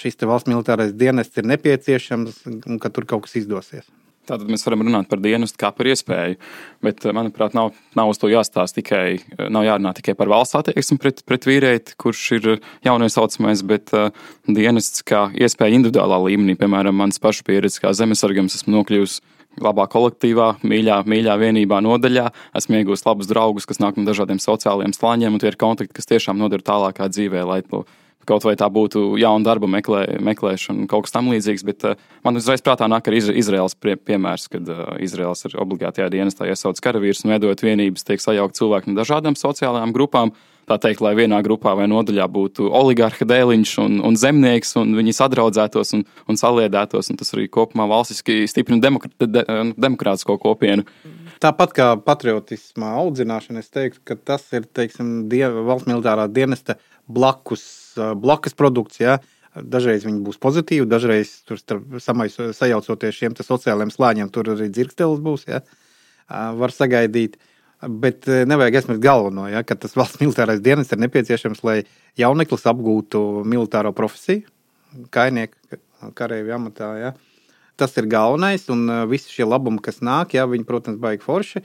[0.00, 3.86] šis valsts militārais dienests ir nepieciešams un ka tur kaut kas izdosies.
[4.26, 6.38] Tātad mēs varam runāt par dienestu kā par iespēju,
[6.84, 9.20] bet, manuprāt, nav, nav uz to jāstāsta tikai,
[9.52, 12.50] nav jārunā tikai par valsts attieksmi pret, pret vīrieti, kurš ir
[12.86, 14.10] jauniesaucamais, bet uh,
[14.48, 16.58] dienests kā iespēja individuālā līmenī.
[16.58, 19.20] Piemēram, mans pašu pieredze kā zemesargams esmu nokļuvis
[19.62, 22.26] labā kolektīvā, mīļā, mīļā vienībā, nodaļā.
[22.58, 26.10] Esmu iegūmis labus draugus, kas nāk no dažādiem sociālajiem slāņiem, un tie ir kontakti, kas
[26.10, 27.86] tiešām noder tālākā dzīvē, lai to
[28.28, 31.64] kaut vai tā būtu jauna darba meklē, meklēšana, kaut kas tamlīdzīgs.
[31.68, 36.10] Bet uh, man uzreiz prātā nāk arī Izraels pie, piemērs, kad uh, Izraels ir obligātajā
[36.12, 40.34] dienestā iesaucis karavīrus un veidojot vienības, tiek sajaukt cilvēki no dažādām sociālajām grupām
[40.66, 45.14] tā teikt, lai vienā grupā vai nodaļā būtu oligarha dēliņš un, un zemnieks, un viņi
[45.16, 47.10] sadraudzētos un, un saliedētos.
[47.12, 49.44] Un tas arī kopumā valstiski stiprina demokra de,
[49.78, 50.86] demokrātisko kopienu.
[51.42, 57.64] Tāpat kā patriotismā audzināšana, es teiktu, ka tas ir teiksim, die, valsts militārā dienesta blakus,
[57.96, 59.00] blakus produkts.
[59.02, 59.18] Ja?
[59.56, 61.60] Dažreiz viņi būs pozitīvi, dažreiz tur
[62.02, 65.46] samais, sajaucoties šiem sociālajiem slāņiem, tur arī dzirkstelis būs.
[65.48, 65.62] Ja?
[66.28, 67.36] Var sagaidīt.
[67.36, 71.82] Uh, Bet nevajag aizmirst galveno, ja, ka tas valsts militārais dienas ir nepieciešams, lai
[72.16, 74.46] jauneklis apgūtu militāro profesiju,
[75.12, 75.80] kainieku,
[76.16, 76.90] karavīru amatā.
[77.00, 77.10] Ja.
[77.76, 81.60] Tas ir galvenais, un visi šie labumi, kas nāk, ja, viņi, protams, baigi forši.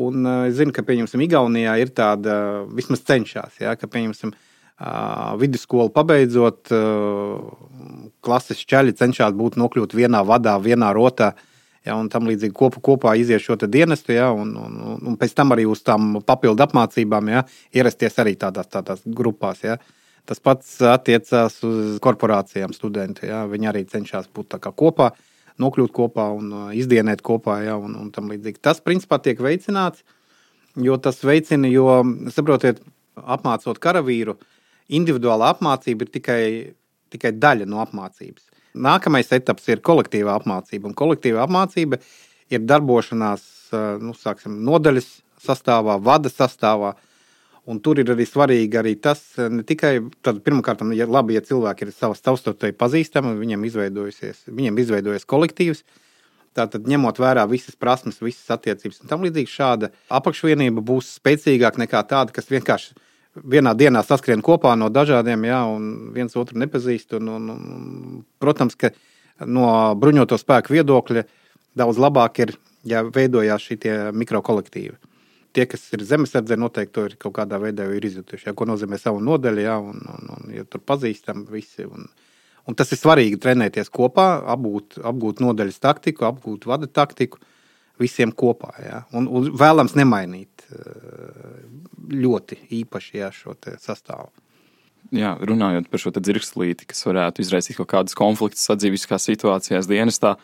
[0.00, 4.32] Un es zinu, ka, pieņemsim, Igaunijā ir tāda, vismaz cenšas, ja, ka, pieņemsim,
[5.40, 6.72] vidusskolu pabeidzot,
[8.24, 11.34] klases čaļi cenšas būt nokļūt vienā vadā, vienā rotā.
[11.34, 11.46] Uh,
[11.86, 15.54] Ja, un tam līdzīgi kopā, kopā iziet šo dienestu, ja, un, un, un pēc tam
[15.54, 19.62] arī uz tām papildu apmācībām ja, ierasties arī tādās, tādās grupās.
[19.64, 19.78] Ja.
[20.28, 23.30] Tas pats attiecās uz korporācijām, studentiem.
[23.32, 23.46] Ja.
[23.48, 25.14] Viņi arī cenšas būt kopā,
[25.60, 27.62] nokļūt kopā un uh, izdienēt kopā.
[27.64, 30.04] Ja, un, un tas, principā, tiek veicināts,
[30.76, 31.88] jo tas veicina, jo,
[32.28, 32.84] saprotiet,
[33.16, 34.36] apmācot karavīru,
[34.96, 36.42] individuāla apmācība ir tikai,
[37.14, 38.48] tikai daļa no apmācības.
[38.80, 40.90] Nākamais etaps ir kolektīvā apmācība.
[40.90, 41.98] Un kolektīvā apmācība
[42.50, 43.46] ir darbošanās
[44.02, 45.08] nu, sāksim, nodaļas
[45.40, 46.94] sastāvā, vada sastāvā.
[47.70, 49.92] Un tur ir arī svarīgi arī tas, ne tikai
[50.24, 55.84] tad, pirmkārt, ja labi, ja cilvēki ir savas savstarpēji pazīstami, viņiem izveidojusies, viņiem izveidojas kolektīvs.
[56.56, 62.00] Tātad, ņemot vērā visas prasmes, visas attiecības un tam līdzīgi, šāda apakšvienība būs spēcīgāka nekā
[62.10, 62.96] tāda, kas vienkārši
[63.34, 67.14] vienā dienā saskrien kopā no dažādiem, jā, un viens otru nepazīst.
[67.18, 68.92] Un, un, un, protams, ka
[69.46, 69.68] no
[70.00, 71.24] bruņoto spēku viedokļa
[71.78, 72.56] daudz labāk ir,
[72.88, 74.96] ja veidojās šie mikrokolektīvi.
[75.50, 78.46] Tie, kas ir zemesardze, noteikti to ir kaut kādā veidā izjutuši.
[78.46, 81.86] Jā, ko nozīmē savu nodeļu, jā, un, un, un ja tur pazīstam visi.
[81.86, 82.06] Un,
[82.70, 87.42] un tas ir svarīgi trenēties kopā, apgūt, apgūt nodeļas taktiku, apgūt vada taktiku
[88.00, 88.72] visiem kopā.
[88.84, 89.02] Jā.
[89.16, 90.66] Un, un vēlams nemainīt
[92.10, 94.30] ļoti īpaši jā, šo sastāvu.
[95.16, 100.36] Jā, runājot par šo dzirkslīti, kas varētu izraisīt kaut kādus konfliktus sadzīviskās situācijās dienestā,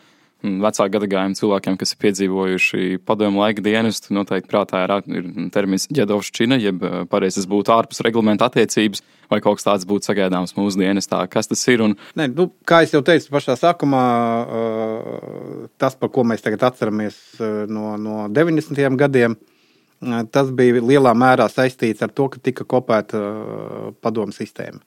[0.43, 6.59] vecāku gadagājumu cilvēkiem, kas ir piedzīvojuši padomu laika dienestu, noteikti prātā ir, ir termins ģedovšķina,
[6.61, 11.23] jeb pareizes būtu ārpus reglamenta attiecības, vai kaut kas tāds būtu sagaidāms mūsu dienestā.
[11.31, 11.83] Kas tas ir?
[11.85, 11.97] Un...
[12.19, 14.03] Ne, nu, kā jau teicu pašā sākumā,
[15.81, 17.17] tas, par ko mēs tagad atceramies
[17.71, 18.77] no, no 90.
[19.01, 19.37] gadiem,
[20.31, 23.23] tas bija lielā mērā saistīts ar to, ka tika kopēta
[24.05, 24.83] padomu sistēma.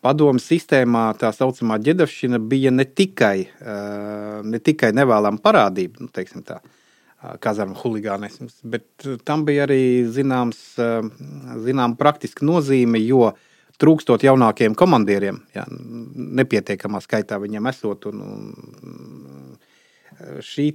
[0.00, 3.38] Padomu sistēmā tā saucamā ģedavšana bija ne tikai,
[4.48, 6.56] ne tikai nevēlama parādība, nu, teiksim tā,
[7.44, 8.86] kazarmu huligānisms, bet
[9.28, 10.60] tam bija arī zināms,
[11.66, 13.28] zinām praktiska nozīme, jo
[13.80, 18.40] trūkstot jaunākiem komandieriem, ja, nepietiekamā skaitā viņiem esot, un, un
[20.44, 20.66] šī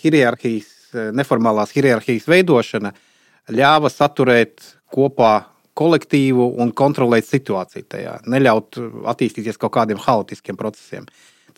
[0.00, 2.94] hierarhijas Eh, neformālās hierarhijas veidošana
[3.52, 5.32] ļāva saturēt kopā
[5.78, 8.80] kolektīvu un kontrolēt situāciju tajā, neļaut
[9.12, 11.06] attīstīties kaut kādiem haotiskiem procesiem.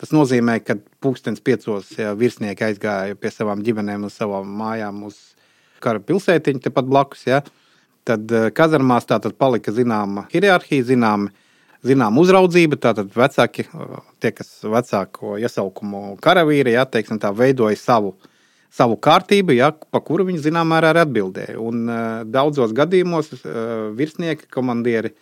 [0.01, 5.19] Tas nozīmē, ka pūkstens piecos ja, virsnieki aizgāja pie savām ģimenēm un savām mājām uz
[5.81, 7.27] kara pilsētiņu tepat blakus.
[7.29, 7.43] Ja,
[8.07, 11.29] tad eh, kazarmās tā tad palika zināma hierarhija, zināma
[11.85, 12.79] zinām, uzraudzība.
[12.81, 13.65] Tātad vecāki,
[14.21, 18.15] tie, kas vecāko iesaukumu karavīri, ja, teiksim, tā, veidoja savu
[18.71, 21.57] savu kārtību, ja, pa kuru viņi zināmā mērā arī atbildēja.
[21.59, 25.21] Un, uh, daudzos gadījumos uh, virsnieki, komandieri uh,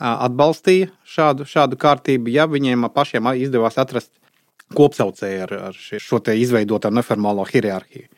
[0.00, 4.12] atbalstīja šādu, šādu kārtību, ja viņiem pašiem izdevās atrast
[4.76, 8.08] kopsaucēju ar, ar šo izveidoto neformālo hierarhiju.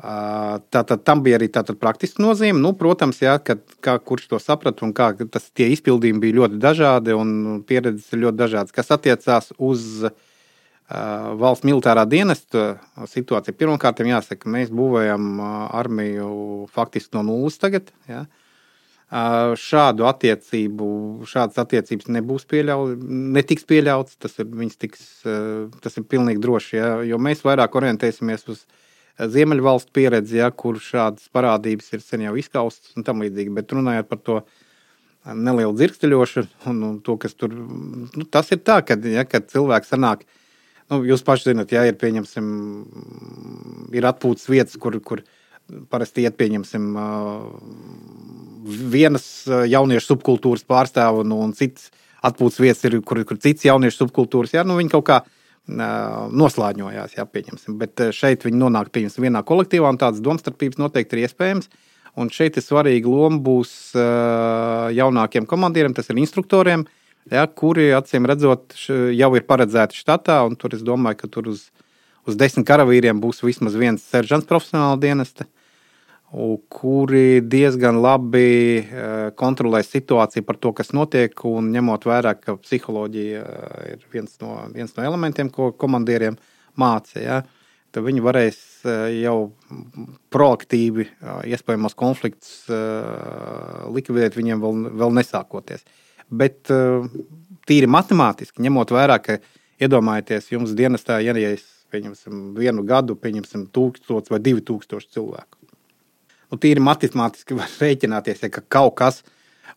[0.00, 2.60] Tātad tam bija arī praktiska nozīme.
[2.60, 7.16] Nu, protams, jā, kad, kā, kurš to saprata un kā tas iespildījumi bija ļoti dažādi
[7.16, 10.14] un pieredzes ir ļoti dažādas, kas attiecās uz uh,
[10.90, 13.54] valsts militārā dienesta situācija.
[13.54, 17.92] Pirmkārt, jāsaka, mēs būvējam armiju faktiski no nulles tagad.
[18.10, 18.24] Ja?
[19.10, 20.88] Šādu attiecību,
[21.30, 22.98] šādas attiecības nebūs pieļautas,
[23.36, 24.18] netiks pieļautas.
[24.22, 24.50] Tas ir,
[24.82, 25.04] tiks,
[25.82, 26.90] tas ir pilnīgi droši, ja?
[27.06, 28.66] jo mēs vairāk orientēsimies uz
[29.20, 33.52] Ziemeļvalstu pieredzi, ja, kur šādas parādības ir sen jau izkaustas un tam līdzīgi.
[33.52, 34.38] Bet runājot par to
[35.28, 39.92] nelielu dzirksteļošanu un, un to, kas tur, nu, tas ir tā, kad, ja, kad cilvēks
[39.92, 40.39] sanāk, uh,
[40.90, 42.46] Nu, jūs paši zināt, ja ir pieņemsim,
[43.94, 45.22] ir atpūtas vietas, kur, kur
[45.92, 46.88] parasti iet pieņemsim
[48.90, 51.92] vienas jauniešu subkultūras pārstāvu un, un citas
[52.26, 54.56] atpūtas vietas, ir, kur, kur citas jauniešu subkultūras.
[54.56, 55.20] Jā, nu, viņi kaut kā
[55.70, 57.78] noslēņojās, jā, pieņemsim.
[57.78, 61.70] Bet šeit viņi nonāk pieņemsim, vienā kolektīvā, un tādas domstarpības noteikti ir iespējams.
[62.18, 68.26] Un šeit ir svarīga loma būs jaunākiem komandieriem, tas ir instruktoriem, uh, ja, kuri acīm
[68.28, 70.40] redzot jau ir paredzēti štatā.
[70.60, 71.68] Tur es domāju, ka tur uz,
[72.28, 75.46] uz desmit karavīriem būs vismaz viens seržants profesionāla dienesta,
[76.30, 78.82] kuri diezgan labi e,
[79.38, 81.34] kontrolē situāciju par to, kas notiek.
[81.50, 86.38] Un ņemot vērā, ka psiholoģija e, ir viens no, viens no elementiem, ko komandieriem
[86.78, 87.40] mācīja.
[87.40, 87.40] Ja,
[87.90, 89.50] tad viņi varēs e, jau
[90.30, 91.08] proaktīvi
[91.50, 92.62] iespējamos konfliktus
[93.90, 95.82] likvidēt viņiem vēl, vēl nesākoties.
[96.30, 97.06] Bet uh,
[97.66, 99.38] tīri matemātiski, ņemot vērā, ka
[99.82, 105.58] iedomājieties, jums dienestā ienāks vienu gadu, pieņemsim, tūkstoš vai divi tūkstoši cilvēku.
[106.50, 109.20] Nu, tīri matemātiski var rēķināties, ja ka kaut kas,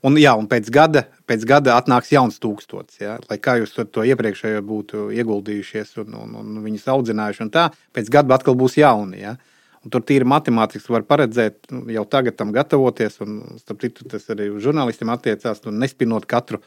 [0.05, 2.99] un, jā, un pēc, gada, pēc gada atnāks jauns tūkstots.
[3.01, 7.67] Ja, lai kā jūs to, iepriekšējo būtu ieguldījušies un, un, un viņus audzinājuši, un tā,
[7.93, 9.21] pēc gada atkal būs jauni.
[9.21, 9.35] Ja.
[9.83, 13.19] Un tur tīri matemātiski var paredzēt, nu, jau tagad tam gatavoties.
[13.25, 16.61] Un, starp citu, tas arī uz žurnālistiem attiecās, nu, nespinot katru,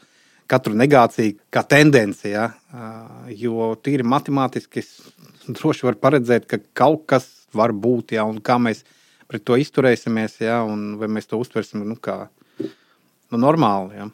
[0.49, 2.29] katru negāciju kā tendenci.
[2.35, 2.51] Ja?
[3.33, 4.85] Jo tīri matemātiski
[5.47, 7.25] droši var paredzēt, ka kaut kas
[7.57, 8.27] var būt, ja?
[8.29, 8.83] un kā mēs
[9.27, 10.61] pret to izturēsimies, ja?
[10.61, 12.27] un vai mēs to uztversim nu, kā
[12.61, 13.97] nu, normāli.
[13.97, 14.09] Ja?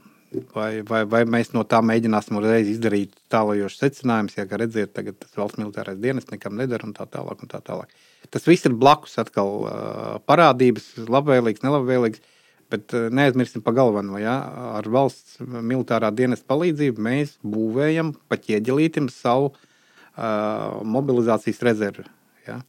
[0.55, 5.35] Vai, vai, vai mēs no tā mēģināsim uzreiz izdarīt tālajošus secinājumus, ja redziet, tagad tas
[5.37, 7.43] valsts militārais dienas nekam nedara un tā tālāk.
[7.43, 7.91] Un tā tālāk.
[8.31, 9.65] Tas viss ir blakus atkal
[10.29, 12.23] parādības, labvēlīgs, nelabvēlīgs.
[12.73, 14.17] Bet neaizmirsīsim par galveno.
[14.17, 14.33] Ja?
[14.79, 22.07] Ar valsts militārā dienas palīdzību mēs būvējam pa ķieģelītim savu uh, mobilizācijas rezervi.
[22.47, 22.61] Ja?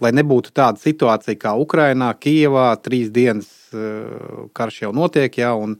[0.00, 5.52] Lai nebūtu tāda situācija kā Ukrainā, Kijavā, trīs dienas uh, karš jau notiek, ja?
[5.52, 5.76] un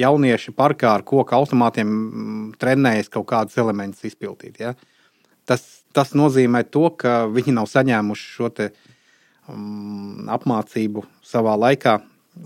[0.00, 4.60] jaunieši parkā ar koku automātiem trenējas kaut kādus elementus izpildīt.
[4.60, 4.74] Ja?
[5.48, 8.70] Tas, tas nozīmē to, ka viņi nav saņēmuši šo te,
[9.50, 11.98] um, apmācību savā laikā,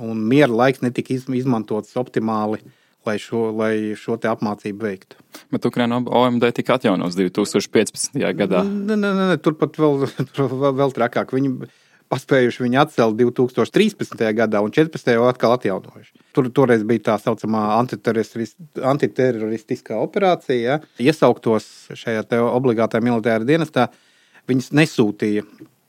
[0.03, 2.63] un miera laiks netika izmantots optimāli.
[3.07, 5.21] Lai šo, lai šo apmācību veiktu.
[5.55, 8.19] Bet Ukraiņā OMD tika atjaunots 2015.
[8.35, 8.65] gadā.
[8.67, 10.09] Nē, nē, nē, turpat vēl,
[10.41, 11.31] vēl, vēl trakāk.
[11.37, 11.69] Viņi
[12.13, 14.23] paspējuši viņu atcelt 2013.
[14.39, 15.13] gadā un 2014.
[15.17, 16.13] jau atkal atjaunojuši.
[16.37, 20.61] Tur toreiz bija tā saucamā antiteroristiskā operācija.
[20.61, 20.77] Ja.
[21.03, 21.65] Iesauktos
[21.97, 23.83] šajā obligātajā militārajā dienestā,
[24.51, 25.43] viņus nesūtīja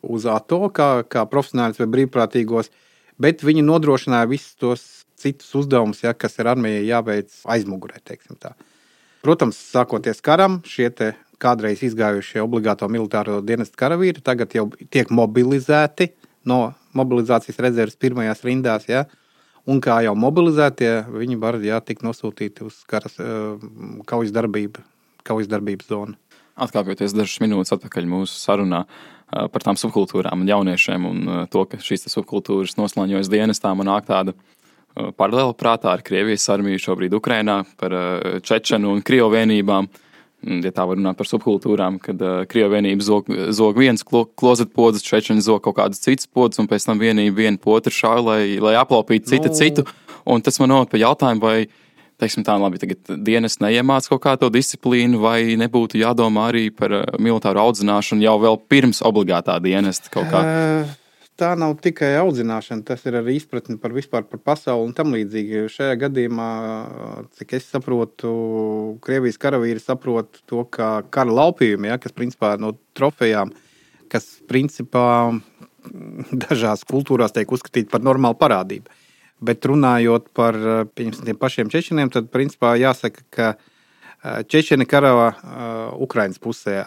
[0.07, 2.67] uz ATO kā, kā profesionāļus vai brīvprātīgos,
[3.21, 4.81] bet viņi nodrošināja visus tos
[5.17, 7.97] citus uzdevumus, ja, kas ir armijai jāveic aizmugurē.
[9.25, 10.89] Protams, sākoties karam, šie
[11.41, 16.11] kādreiz izgājušie obligāto militāro dienestu karavīri tagad jau tiek mobilizēti
[16.47, 18.87] no mobilizācijas rezerves pirmajās rindās.
[18.89, 19.05] Ja?
[19.67, 23.17] Un kā jau mobilizētie, viņi var jā, tikt nosūtīti uz karas,
[24.07, 24.81] kaujas, darbību,
[25.27, 26.17] kaujas darbības zonu.
[26.57, 28.85] Atkāpjoties dažas minūtes atpakaļ mūsu sarunā
[29.27, 34.33] par tām subkultūrām un jauniešiem un to, ka šīs subkultūras noslēņojas dienestām un nāk tāda
[34.95, 37.93] paralēla prātā ar Krievijas armiju šobrīd Ukrainā par
[38.41, 39.91] Čečenu un Krievu vienībām.
[39.91, 40.06] Uh,
[40.45, 45.05] ja tā var runāt par subkultūrām, kad uh, Krievija vienība zog, zog viens klo, klozetpodzes,
[45.05, 48.75] Čečeni zog kaut kādas citas podzes, un pēc tam vienība vienu potru šauj, lai, lai
[48.79, 49.57] aplaupītu citu nu.
[49.57, 49.87] citu.
[50.27, 51.89] Un tas man noved pie jautājuma, vai,
[52.21, 57.09] teiksim tā, labi, tagad dienas neiemāc kaut kādu disciplīnu, vai nebūtu jādomā arī par uh,
[57.17, 60.45] militāru audzināšanu jau vēl pirms obligātā dienesta kaut kā.
[60.45, 60.95] Uh
[61.37, 65.67] tā nav tikai audzināšana, tas ir arī izpratne par vispār par pasauli un tam līdzīgi.
[65.71, 66.49] Šajā gadījumā,
[67.37, 68.31] cik es saprotu,
[69.05, 73.53] Krievijas karavīri saprot to, ka kara laupījumi, ja, kas principā no trofejām,
[74.11, 75.07] kas principā
[76.47, 79.03] dažās kultūrās tiek uzskatīti par normālu parādību.
[79.47, 80.57] Bet runājot par
[80.97, 83.51] tiem pašiem čečeniem, tad principā jāsaka, ka
[84.49, 85.31] Čečeni karo
[86.03, 86.79] Ukraiņas pusē,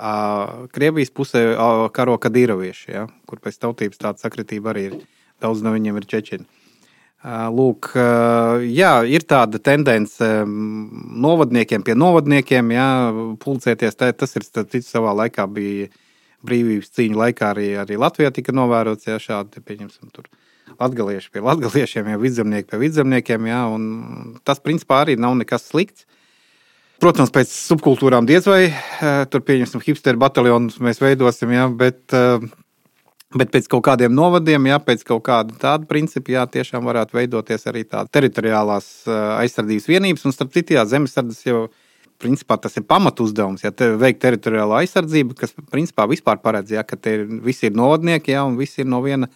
[0.74, 1.44] Krievijas pusē
[1.94, 4.98] karo Kadīrovieši, ja, kur pēc tautības tāda sakritība arī ir.
[5.40, 6.44] Daudz no viņiem ir Čečeni.
[7.24, 7.90] Lūk,
[8.64, 12.88] jā, ir tāda tendence novadniekiem pie novadniekiem, jā,
[13.40, 13.96] pulcēties.
[14.00, 15.88] Tā, tas ir cits savā laikā bija
[16.44, 20.28] brīvības cīņu laikā arī, arī Latvijā tika novērots, jā, šādi, pieņemsim, tur
[20.80, 26.08] latgalieši pie latgaliešiem, jā, vidzemnieki pie vidzemniekiem, jā, un tas principā arī nav nekas slikts.
[27.00, 32.42] Protams, pēc subkultūrām diez vai eh, tur pieņemsim hipsteru bataljonu mēs veidosim, ja, bet, eh,
[33.40, 37.64] bet pēc kaut kādiem novadiem, ja, pēc kaut kāda tāda principa, jā, tiešām varētu veidoties
[37.72, 40.26] arī tādas teritoriālās eh, aizsardzības vienības.
[40.28, 41.62] Un starp citu, jā, zemesardzes jau
[42.20, 46.84] principā tas ir pamatu uzdevums, ja te veikt teritoriālo aizsardzību, kas principā vispār paredz, ja,
[46.84, 49.30] ka te ir, visi ir novadnieki, ja, un visi ir no viena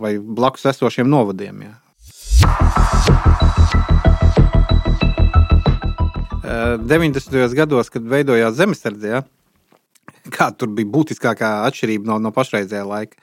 [0.00, 1.68] vai blakus esošiem novadiem.
[1.68, 3.31] Ja.
[6.78, 7.54] 90.
[7.56, 9.22] gados, kad veidojās zemesardze, ja,
[10.30, 13.20] kāda tur bija būtiskākā atšķirība no, no pašreizējā laika.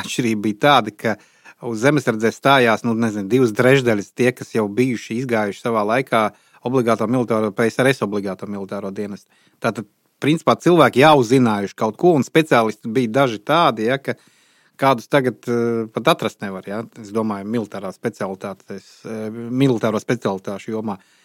[0.00, 1.16] Atšķirība bija tāda, ka
[1.64, 6.26] uz zemesardzē stājās nu, nezinu, divas trešdaļas tie, kas jau bijuši izgājuši savā laikā
[6.64, 9.30] obligāto militāro, PSRS obligāto militāro dienestu.
[9.62, 9.88] Tātad,
[10.20, 14.16] principā, cilvēki jau zinājuši kaut ko, un speciālisti bija daži tādi, ja, ka
[14.80, 16.64] kādus tagad uh, pat atrast nevar.
[16.68, 16.84] Ja?
[17.00, 20.98] Es domāju, militārā specialitātes, uh, militāro specialitāšu jomā.
[20.98, 21.20] Uh,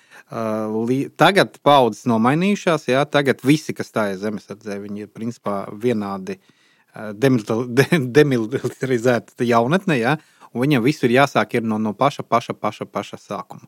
[1.17, 9.47] tagad paudzes nomainījušās, jā, tagad visi, kas stājas zemesardzē, viņi ir principā vienādi uh, demilitarizēti
[9.49, 10.17] jaunatnē, jā,
[10.53, 13.65] un viņam viss ir jāsāk ir no, no paša, paša, paša, paša sākuma.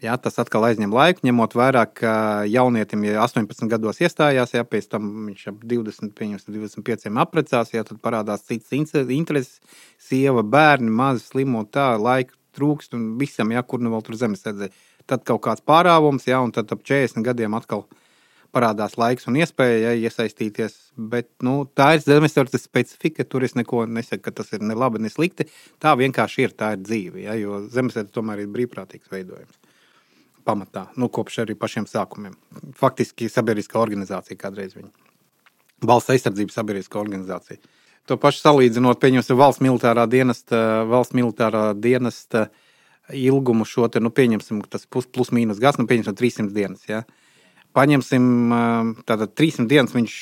[0.00, 2.12] Jā, tas atkal aizņem laiku, ņemot vērā, ka
[2.48, 8.00] jaunietim, ja 18 gados iestājās, ja pēc tam viņš ap 20, 25 apprecās, ja tad
[8.00, 8.72] parādās citas
[9.12, 9.60] intereses,
[10.00, 14.72] sieva, bērni, mazi slimo, tā laika trūkst un visam, ja kur nu vēl tur zemesardzē
[15.08, 17.86] tad kaut kāds pārāvums, ja, un tad ap 40 gadiem atkal
[18.54, 20.76] parādās laiks un iespēja ja, iesaistīties.
[21.10, 23.24] Bet nu, tā ir zemesardzes specifika.
[23.24, 25.46] Tur es neko nesaku, ka tas ir ne labi, ne slikti.
[25.82, 27.24] Tā vienkārši ir, tā ir dzīve.
[27.26, 29.58] Ja, jo zemesardze tomēr ir brīvprātīgs veidojums.
[30.46, 32.34] Pamatā, nu, kopš arī pašiem sākumiem.
[32.78, 34.90] Faktiski sabiedriskā organizācija kādreiz viņa.
[35.86, 37.60] Valsts aizsardzības sabiedriskā organizācija.
[38.08, 42.69] To pašu salīdzinot, pieņemsim, valsts militārā dienesta, valsts militārā dienesta uh,
[43.16, 46.84] ilgumu šo te, nu, pieņemsim, tas plus, plus mīnus gads, nu, pieņemsim 300 dienas.
[46.88, 47.02] Ja?
[47.76, 48.24] Paņemsim
[49.08, 50.16] tātad 300 dienas viņš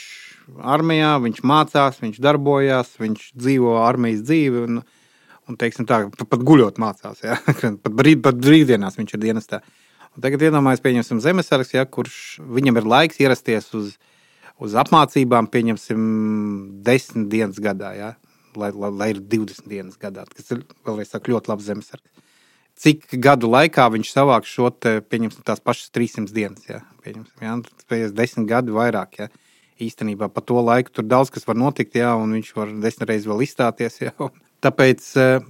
[0.74, 4.82] armijā, viņš mācās, viņš darbojās, viņš dzīvo armijas dzīvi un,
[5.48, 7.38] un teiksim tā, pat, guļot mācās, ja?
[7.84, 9.62] pat, brīd, pat brīvdienās viņš ir dienestā.
[10.16, 13.92] Un tagad iedomājies, pieņemsim zemesargs, ja, kurš viņam ir laiks ierasties uz,
[14.58, 16.00] uz apmācībām, pieņemsim,
[16.86, 18.14] 10 dienas gadā, ja?
[18.58, 22.27] lai, lai, lai ir 20 dienas gadā, kas ir, vēlreiz saku, ļoti labs zemesargs
[22.78, 26.64] cik gadu laikā viņš savāks šo te, pieņemsim, tās pašas 300 dienas.
[26.68, 26.82] Ja,
[27.42, 27.54] ja,
[27.90, 29.20] pēc desmit gadu vairāk.
[29.22, 29.28] Ja.
[29.78, 33.30] Īstenībā pa to laiku tur daudz kas var notikt, ja, un viņš var desmit reizes
[33.30, 34.00] vēl izstāties.
[34.02, 34.14] Ja.
[34.64, 35.46] Tāpēc, eh,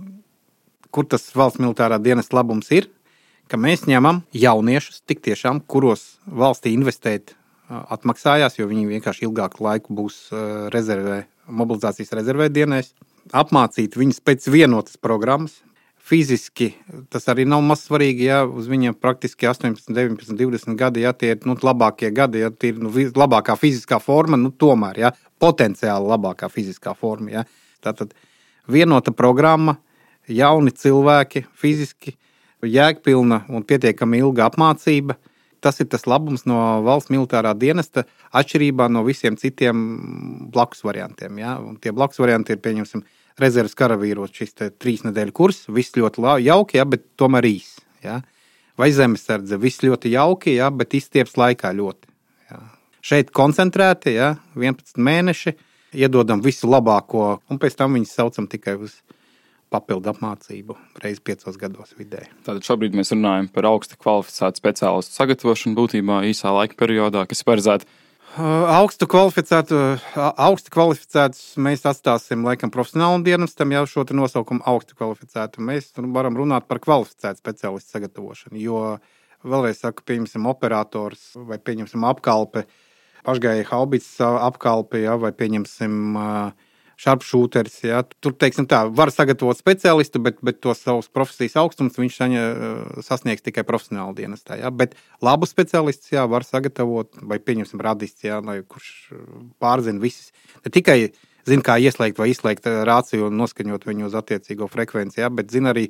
[0.92, 2.90] kur tas valsts militārā dienas labums ir,
[3.48, 9.64] ka mēs ņemam jauniešus, tik tiešām, kuros valstī investēt eh, atmaksājās, jo viņi vienkārši ilgāku
[9.64, 12.92] laiku būs eh, rezervē, mobilizācijas rezervē dienēs,
[13.32, 15.62] apmācīt viņus pēc vienotas programmas,
[16.08, 16.70] fiziski
[17.12, 18.28] tas arī nav maz svarīgi.
[18.28, 22.50] Ja uz viņiem praktiski 18, 19, 20 gadi, ja tie ir nu, labākie gadi, ja
[22.50, 27.38] tie ir nu, labākā fiziskā forma, nu, tomēr ja, potenciāli labākā fiziskā forma.
[27.38, 27.44] Ja.
[27.84, 28.14] Tātad
[28.68, 29.78] vienota programma,
[30.28, 32.16] jauni cilvēki, fiziski
[32.64, 35.18] jēgpilna un pietiekami ilga apmācība.
[35.58, 36.56] Tas ir tas labums no
[36.86, 39.80] valsts militārā dienesta, atšķirībā no visiem citiem
[40.54, 41.40] blakus variantiem.
[41.42, 41.56] Ja?
[41.58, 43.02] Un tie blakus varianti ir, pieņemsim,
[43.42, 45.64] rezerves karavīros šis trīs nedēļu kurs.
[45.72, 47.78] Viss ļoti jauki, ja, bet tomēr īss.
[48.04, 48.20] Ja.
[48.78, 52.10] Vai zemesardze, viss ļoti jauki, ja, bet izstieps laikā ļoti.
[52.50, 52.60] Ja.
[53.02, 55.54] Šeit koncentrēti, ja, 11 mēneši,
[55.98, 59.00] iedodam visu labāko, un pēc tam viņus saucam tikai uz
[59.72, 62.30] papildu apmācību reizes piecos gados vidēji.
[62.46, 67.88] Tātad šobrīd mēs runājam par augsti kvalificētu speciālistu sagatavošanu būtībā īsā laika periodā, kas paredzēta
[68.38, 69.78] Augstu kvalificētu,
[70.14, 75.64] augstu kvalificētus mēs atstāsim laikam profesionālam dienestam, jau šo nosaukumu augstu kvalificētu.
[75.66, 78.60] Mēs varam runāt par kvalificētu speciālistu sagatavošanu.
[78.62, 78.82] Jo
[79.42, 82.68] vēlreiz saku, pieņemsim, operators vai pieņemsim apkalpe,
[83.26, 86.67] pašgājēji haubits apkalpe, ja, vai pieņemsim uh,
[86.98, 87.78] sharpshooteris.
[87.86, 88.02] Ja.
[88.22, 92.98] Tur, teiksim, tā, var sagatavot speciālistu, bet, bet to savus profesijas augstumus viņš saņa, eh,
[93.06, 94.58] sasniegs tikai profesionāla dienestā.
[94.58, 94.72] Ja.
[94.74, 99.22] Bet labu speciālistu jā, var sagatavot, vai pieņemsim radists, ja, lai, kurš eh,
[99.62, 100.32] pārzina visas.
[100.66, 100.98] Ne tikai
[101.48, 105.54] zina, kā ieslēgt vai izslēgt eh, rāciju un noskaņot viņu uz attiecīgo frekvenci, ja, bet
[105.54, 105.88] zina arī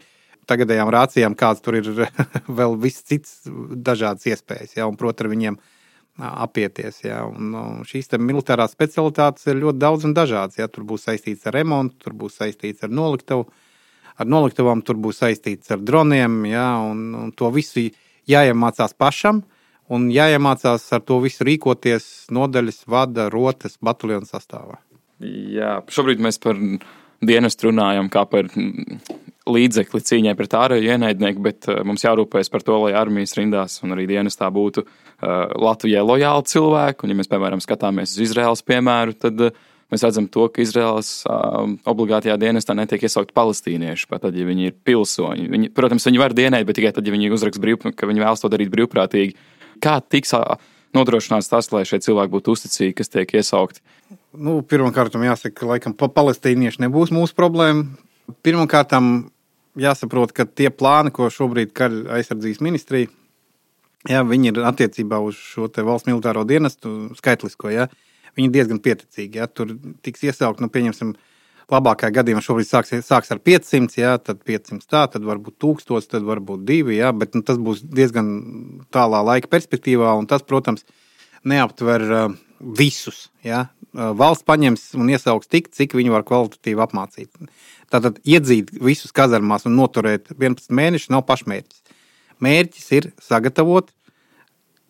[0.48, 1.88] tagadējām rācijām, kāds tur ir
[2.60, 4.76] vēl viss cits dažādas iespējas.
[4.76, 5.60] Ja, un, protams, ar viņiem
[6.18, 7.02] apieties.
[7.04, 7.22] Ja.
[7.28, 10.58] Un, nu, šīs militārās specialitātes ir ļoti daudz un dažādas.
[10.60, 10.68] Ja.
[10.72, 13.48] Tur būs saistīts ar remontu, tur būs saistīts ar noliktavu.
[14.18, 17.84] Ar noliktavām tur būs saistīts ar droniem, ja, un, un to visu
[18.26, 19.44] jāiemācās pašam,
[19.94, 24.80] un jāiemācās ar to visu rīkoties nodaļas, vada, rotas, bataljona sastāvā.
[25.22, 26.58] Jā, šobrīd mēs par
[27.22, 28.50] dienestu runājam kā par
[29.48, 33.96] līdzekli cīņai pret ārēju ienaidnieku, bet uh, mums jārūpējas par to, lai armijas rindās un
[33.96, 34.92] arī dienestā būtu uh,
[35.58, 37.04] Latvijai lojāli cilvēki.
[37.04, 39.60] Un, ja mēs, piemēram, skatāmies uz Izraels piemēru, tad uh,
[39.92, 44.70] mēs redzam to, ka Izraels uh, obligātajā dienestā netiek iesaukt palestīnieši, pat tad, ja viņi
[44.70, 45.46] ir pilsoņi.
[45.52, 48.44] Viņi, protams, viņi var dienēt, bet tikai tad, ja viņi uzraksta brīv, ka viņi vēlas
[48.44, 49.38] to darīt brīvprātīgi.
[49.84, 50.34] Kā tiks
[50.96, 53.82] nodrošināts tas, lai šie cilvēki būtu uzticīgi, kas tiek iesaukti?
[54.36, 57.86] Nu, Pirmkārt, jāsaka, ka laikam palestīnieši nebūs mūsu problēma.
[58.44, 58.92] Pirmkārt,
[59.78, 63.10] jāsaprot, ka tie plāni, ko šobrīd ir aizsardzības ministrija,
[64.08, 67.72] jā, viņi ir attiecībā uz šo valsts militāro dienestu skaitlisko.
[67.74, 67.88] Jā,
[68.36, 69.40] viņi ir diezgan pieticīgi.
[69.40, 69.74] Jā, tur
[70.04, 71.14] tiks iesaukt, nu, pieņemsim,
[71.68, 76.24] labākajā gadījumā šobrīd sāks, sāks ar 500, jā, tad 500 tā, tad varbūt 1000, tad
[76.28, 78.30] varbūt 2, jā, bet nu, tas būs diezgan
[78.94, 80.86] tālā laika perspektīvā, un tas, protams,
[81.48, 83.28] neaptver uh, visus.
[83.44, 83.66] Jā.
[83.94, 87.30] Valsts paņems un iesaugs tik, cik viņi var kvalitatīvi apmācīt.
[87.88, 91.80] Tātad iedzīt visus kazarmās un noturēt 11 mēnešus nav pašmērķis.
[92.44, 93.90] Mērķis ir sagatavot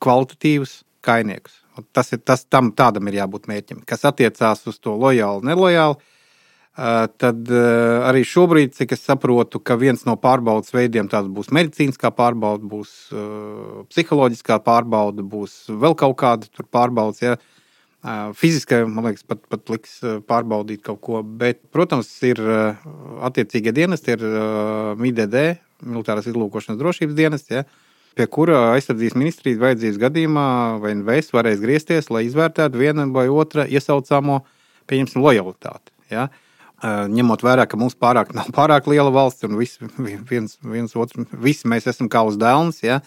[0.02, 1.60] kvalitatīvus kainiekus.
[1.94, 6.00] Tas ir tas, tam tādam ir jābūt mērķim, kas attiecās uz to lojālu, nelojālu.
[6.78, 7.50] Tad
[8.06, 12.92] arī šobrīd, cik es saprotu, ka viens no pārbaudas veidiem būs medicīniskā pārbauda, būs
[13.90, 17.22] psiholoģiskā pārbauda, būs vēl kaut kāda pārbaudas.
[17.22, 17.38] Ja?
[18.38, 19.98] Fiziskai, man liekas, pat, pat liks
[20.28, 21.22] pārbaudīt kaut ko.
[21.22, 22.40] Bet, protams, ir
[23.26, 24.24] attiecīgie dienesti, ir
[25.00, 27.64] MIDD, Militārās izlūkošanas drošības dienests, ja,
[28.18, 30.48] pie kura aizsardzības ministrijas vajadzības gadījumā
[30.82, 34.40] vai NVS varēs griezties, lai izvērtētu vienu vai otru iesaucamo,
[34.90, 35.94] pieņemsim, lojalitāti.
[36.10, 36.28] Ja.
[36.82, 39.86] Ņemot vērā, ka mums pārāk nav pārāk liela valsts un visi,
[40.30, 43.00] viens, viens otru, visi mēs esam kā uz dēlnes, ja,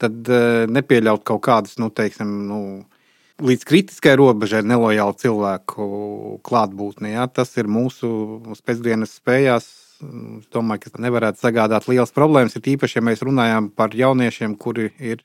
[0.00, 0.28] tad
[0.70, 2.60] nepieļaut kaut kādus, nu, teiksim, nu,
[3.42, 5.90] līdz kritiskai robežai nelojālu cilvēku
[6.46, 7.12] klātbūtni.
[7.14, 8.08] Ja, tas ir mūsu
[8.66, 9.68] pēcdienas spējās
[9.98, 12.54] Es domāju, ka tas nevarētu sagādāt lielas problēmas.
[12.54, 15.24] Ir īpaši, ja mēs runājam par jauniešiem, kuri ir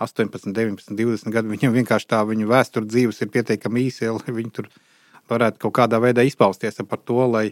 [0.00, 1.50] 18, 19, 20 gadi.
[1.52, 4.70] Viņiem vienkārši tā viņu vēsture dzīves ir pietiekami īsa, lai viņi tur
[5.28, 7.50] varētu kaut kādā veidā izpausties par to, lai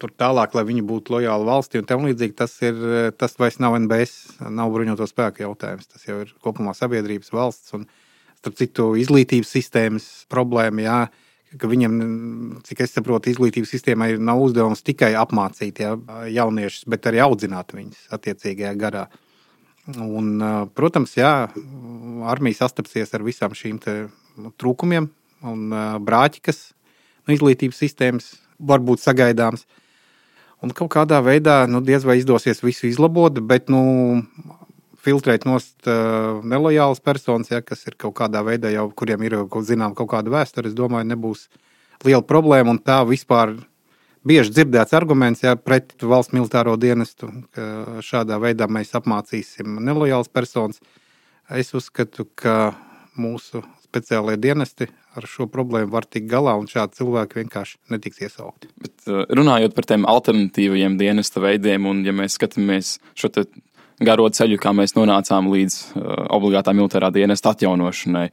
[0.00, 2.34] tur tālāk, lai viņi būtu lojāli valstī un tam līdzīgi.
[2.34, 2.82] Tas, ir,
[3.14, 5.86] tas vairs nav NBS, nav bruņoto spēku jautājums.
[5.92, 7.86] Tas jau ir kopumā sabiedrības valsts un,
[8.46, 10.84] starp citu, izglītības sistēmas problēma.
[10.84, 10.98] Jā,
[11.58, 11.96] ka viņam,
[12.66, 15.96] cik es saprotu, izglītības sistēmai nav uzdevums tikai apmācīt ja,
[16.30, 19.06] jauniešus, bet arī audzināt viņus attiecīgajā garā.
[19.86, 20.38] Un,
[20.74, 21.48] protams, jā,
[22.26, 25.08] armija sastapsies ar visām šīm nu, trūkumiem
[25.46, 25.66] un
[26.06, 26.62] brāķi, kas
[27.26, 29.66] no izglītības sistēmas var būt sagaidāms.
[30.64, 34.24] Un kaut kādā veidā nu, diez vai izdosies visu izlabot, bet nu,
[35.06, 39.68] filtrēt nost uh, nelojālas personas, ja, kas ir kaut kādā veidā jau, kuriem ir kaut,
[39.68, 41.46] zinām, kaut kāda vēsture, es domāju, nebūs
[42.06, 42.74] liela problēma.
[42.74, 43.54] Un tā vispār
[44.26, 50.82] bieži dzirdēts arguments ja, pret valsts militāro dienestu, ka šādā veidā mēs apmācīsim nelojālas personas.
[51.46, 52.74] Es uzskatu, ka
[53.16, 58.68] mūsu speciālajie dienesti ar šo problēmu var tikt galā, un šādi cilvēki vienkārši netiks iesaukti.
[58.82, 63.32] Bet, runājot par tiem alternatīviem dienesta veidiem, un ja mēs skatāmies šo
[64.02, 66.04] garo ceļu, kā mēs nonācām līdz uh,
[66.36, 68.28] obligātā militārā dienesta atjaunošanai.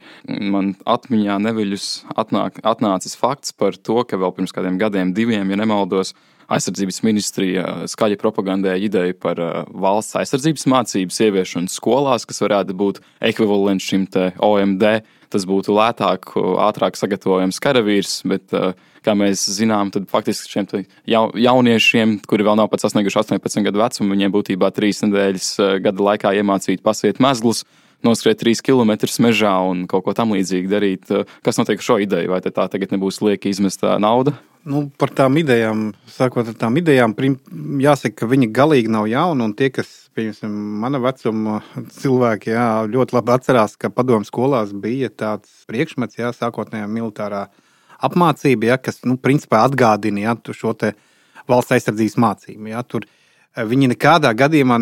[0.52, 1.88] Man atmiņā neviļus
[2.20, 6.14] atnāk, atnācis fakts par to, ka vēl pirms kādiem gadiem, diviem, ja nemaldos,
[6.52, 13.00] aizsardzības ministrija skaļi propagandēja ideju par uh, valsts aizsardzības mācību ieviešanu skolās, kas varētu būt
[13.24, 14.08] ekvivalents šim
[14.44, 14.88] OMD.
[15.34, 18.52] Tas būtu lētāk, ātrāk sagatavojams karavīrs, bet
[19.04, 24.14] kā mēs zinām, tad faktiski šiem jauniešiem, kuri vēl nav pat sasnieguši 18 gadu vecumu,
[24.14, 25.48] viņiem būtībā trīs nedēļas
[25.82, 27.64] gada laikā iemācīt pasiet mezglus,
[28.06, 28.94] noskriet trīs km
[29.26, 31.14] mežā un kaut ko tamlīdzīgu darīt.
[31.42, 32.30] Kas notiek ar šo ideju?
[32.30, 34.38] Vai tā tagad nebūs lieka izmestā nauda?
[34.64, 37.12] Nu, par tām idejām, sākot ar tām idejām,
[37.84, 39.50] jāsaka, ka viņi galīgi nav jauni.
[39.58, 41.58] Tie, kas, piemēram, mana vecuma
[41.98, 47.42] cilvēki, jā, ļoti labi atcerās, ka padomu skolās bija tāds priekšmets, jā, sākotnējā militārā
[48.08, 50.72] apmācība, ja, kas nu, principā atgādina ja, šo
[51.44, 52.72] valsts aizsardzības mācību.
[52.72, 54.80] Ja, tur, eh, Viņi nekādā gadījumā,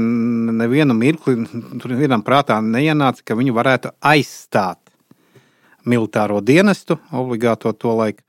[0.62, 1.42] nevienu mirkli,
[1.82, 4.78] tur vienam prātā neienāca, ka viņi varētu aizstāt
[5.84, 8.22] militāro dienestu, obligāto to laiku.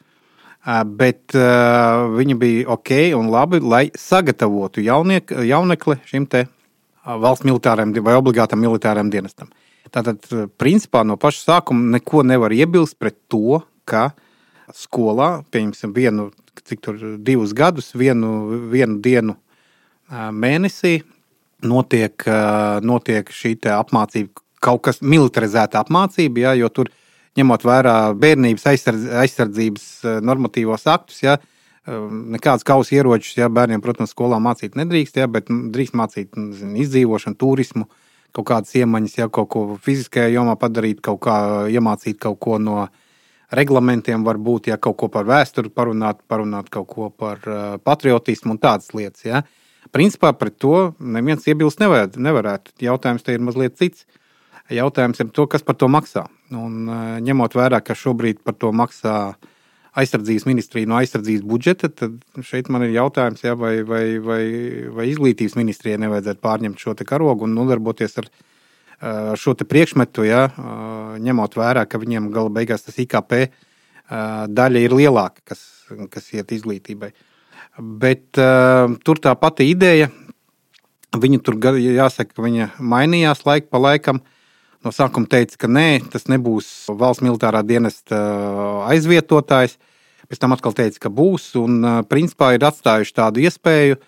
[0.64, 6.46] Bet viņi bija ok un labi, lai sagatavotu jauniek, jaunekli šim te
[7.04, 9.50] valsts militārajam vai obligātam militārajam dienestam.
[9.94, 10.24] Tātad,
[10.58, 14.14] principā, no paša sākuma neko nevar iebilst pret to, ka
[14.74, 16.30] skolā, pieņemsim, vienu,
[16.64, 18.32] cik tur divus gadus, vienu,
[18.72, 19.36] vienu dienu
[20.14, 21.02] mēnesī
[21.64, 22.26] notiek,
[22.88, 24.32] notiek šī apmācība,
[24.64, 26.92] kaut kas militarizēta apmācība, ja, jo tur
[27.40, 29.88] ņemot vērā bērnības aizsardz, aizsardzības
[30.26, 31.38] normatīvos aktus, ja,
[31.86, 37.40] nekādas kausa ieročus, ja bērniem, protams, skolā mācīt nedrīkst, ja, bet drīkst mācīt zin, izdzīvošanu,
[37.40, 37.90] turismu,
[38.34, 41.38] kaut kādas iemaņas, ja kaut ko fiziskajā jomā padarīt, kaut kā
[41.74, 42.94] iemācīt kaut ko no uh,
[43.54, 48.62] reglamentiem, varbūt ja kaut ko par vēsturi parunāt, parunāt kaut ko par uh, patriotismu un
[48.62, 49.26] tādas lietas.
[49.28, 49.44] Ja.
[49.94, 52.22] Principā pret to neviens iebilst nevarētu.
[52.24, 52.76] nevarētu.
[52.82, 54.08] Jautājums te ir mazliet cits.
[54.72, 56.28] Jautājums ir to, kas par to maksā.
[56.56, 56.86] Un,
[57.26, 59.36] ņemot vērā, ka šobrīd par to maksā
[60.00, 64.44] aizsardzības ministrija no aizsardzības budžeta, tad šeit man ir jautājums, jā, vai, vai, vai,
[64.94, 68.32] vai izglītības ministrijai nevajadzētu pārņemt šo karogu un nodarboties ar
[69.38, 70.48] šo priekšmetu, jā,
[71.22, 73.36] ņemot vērā, ka viņiem gala beigās tas IKP
[74.50, 75.62] daļa ir lielāka, kas,
[76.14, 77.12] kas iet izglītībai.
[77.80, 80.10] Bet tur tā pati ideja,
[81.14, 84.24] viņa tur jāsaka, viņa mainījās laika pa laikam.
[84.84, 86.68] No sākuma teica, ka nē, tas nebūs
[87.00, 88.20] valsts militārā dienesta
[88.92, 89.78] aizvietotājs.
[90.28, 91.54] Pēc tam atkal teica, ka būs.
[91.60, 91.80] Un
[92.10, 94.00] principā ir atstājuši tādu iespēju,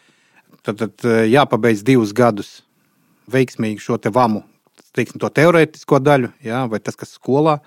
[0.68, 2.58] tad, tad jāpabeidz divus gadus
[3.32, 4.44] veiksmīgi šo te vamu,
[4.96, 7.60] teiksim, to teorētisko daļu, jā, vai tas, kas skolā.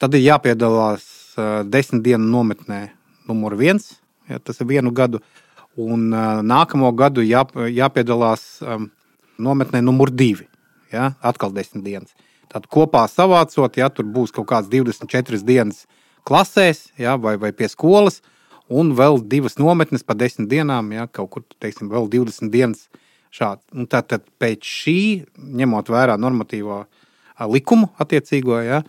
[0.00, 1.04] Tad ir jāpiedalās
[1.68, 2.86] desmit dienu nometnē,
[3.28, 3.92] numur viens
[4.30, 5.20] ja, tas ir vienu gadu.
[5.80, 8.88] Un uh, nākamo gadu jā, jāpiedalās um,
[9.40, 10.48] nometnē numur divi.
[10.90, 12.10] Ja, atkal desmit dienas.
[12.50, 15.84] Tad kopā savācot, ja tur būs kaut kāds 24 dienas
[16.26, 18.20] klasēs ja, vai, vai pie skolas,
[18.70, 22.88] un vēl divas nometnes pa desmit dienām, ja, kaut kur teiksim, vēl 20 dienas
[23.34, 23.62] šādi.
[23.74, 24.98] Un tātad pēc šī,
[25.38, 26.84] ņemot vērā normatīvo
[27.50, 28.82] likumu attiecīgo, ja,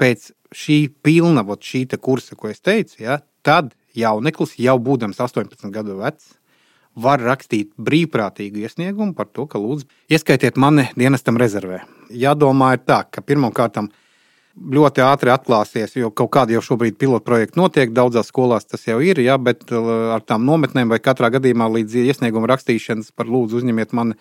[0.00, 6.00] pēc šī pilna, šī kursa, ko es teicu, ja, tad jauneklis, jau būdams 18 gadu
[6.00, 6.34] vecs,
[6.94, 11.82] var rakstīt brīvprātīgu iesniegumu par to, ka lūdzu, ieskaitiet mani dienestam rezervē.
[12.14, 13.80] Jādomā ir tā, ka pirmkārt
[14.54, 19.00] ļoti ātri atklāsies, jo kaut kāda jau šobrīd pilotu projekta notiek, daudzās skolās tas jau
[19.02, 23.58] ir, jā, bet uh, ar tām nometnēm vai katrā gadījumā līdz iesnieguma rakstīšanas par lūdzu
[23.58, 24.14] uzņemiet mani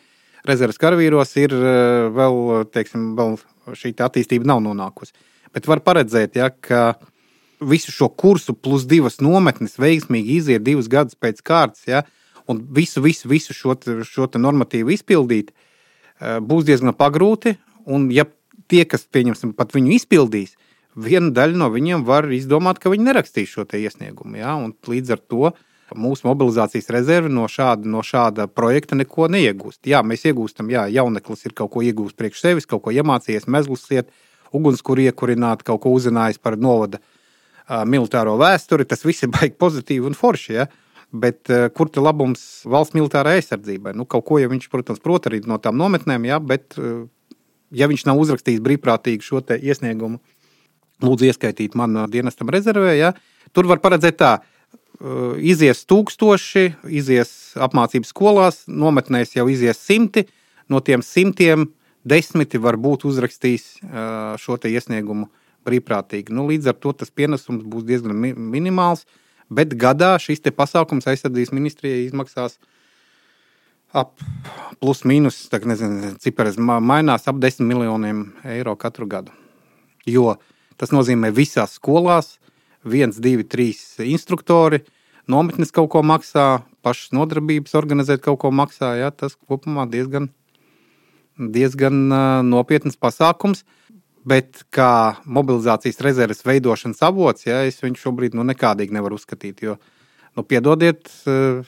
[0.48, 3.38] rezerves karavīros, ir uh, vēl, teiksim, vēl
[3.78, 5.14] šī attīstība nav nonākusi.
[5.54, 6.96] Bet var paredzēt, ja, ka
[7.64, 12.02] visu šo kursu plus divas nometnes veiksmīgi iziet divus gadus pēc kārtas, ja,
[12.48, 13.76] un visu, visu, visu šo,
[14.08, 15.52] šo normatīvu izpildīt,
[16.20, 17.58] eh, būs diezgan pagrūti.
[17.86, 18.26] Un, ja
[18.72, 20.56] tie, kas pieņemsim, pat viņu izpildīs,
[20.96, 24.38] viena daļa no viņiem var izdomāt, ka viņi nerakstīs šo iesniegumu.
[24.40, 24.56] Ja,
[24.88, 25.54] līdz ar to
[25.94, 29.84] mūsu mobilizācijas rezerve no šāda, no šāda projekta neko neiegūst.
[29.90, 33.86] Jā, mēs iegūstam, jā, jauneklis ir kaut ko iegūst priekš sevis, kaut ko iemācījies, mezglus
[33.94, 34.10] iet,
[34.54, 37.02] ugunskura iekurināt, kaut ko uzzinājis par novada
[37.90, 40.56] militāro vēsturi, tas viss ir baigi pozitīvi un forši.
[40.58, 40.68] Ja?
[41.14, 43.94] Bet kur ir labums valsts militārai aizsardzībai?
[43.94, 46.40] Nu, kaut ko jau viņš, protams, prot arī no tām nometnēm, ja?
[46.42, 46.74] bet
[47.74, 50.18] ja viņš nav uzrakstījis brīvprātīgi šo iesniegumu,
[51.06, 53.14] lūdzu, ieskaitīt man dienestam rezervē, ja?
[53.54, 54.34] tur var paredzēt tā.
[55.38, 57.30] Izies tūkstoši, izies
[57.62, 60.26] apmācības skolās, nometnēs jau izies simti.
[60.72, 61.68] No tiem simtiem
[62.08, 63.66] desmiti var būt uzrakstījis
[64.42, 66.34] šo iesniegumu uh, brīvprātīgi.
[66.36, 69.06] Nu, līdz ar to tas pienesums būs diezgan mi minimāls,
[69.50, 72.60] bet gadā šis pasākums aizsardzības ministrijai izmaksās
[73.94, 74.18] ap
[74.82, 79.32] plus mīnus, tā nezinu, ciparas mainās ap 10 miljoniem eiro katru gadu.
[80.06, 80.38] Jo
[80.78, 82.38] tas nozīmē visās skolās
[82.84, 84.82] viens, divi, trīs instruktori,
[85.30, 88.96] nometnes kaut ko maksā, pašas nodarbības organizēt kaut ko maksā.
[89.00, 90.32] Ja, tas kopumā diezgan,
[91.38, 92.10] diezgan
[92.50, 93.64] nopietns pasākums.
[94.24, 99.60] Bet kā mobilizācijas rezerves veidošanas avots, ja, es viņu šobrīd nu, nekādīgi nevaru uzskatīt.
[99.66, 99.76] Jo,
[100.38, 101.66] nu, piedodiet, eh,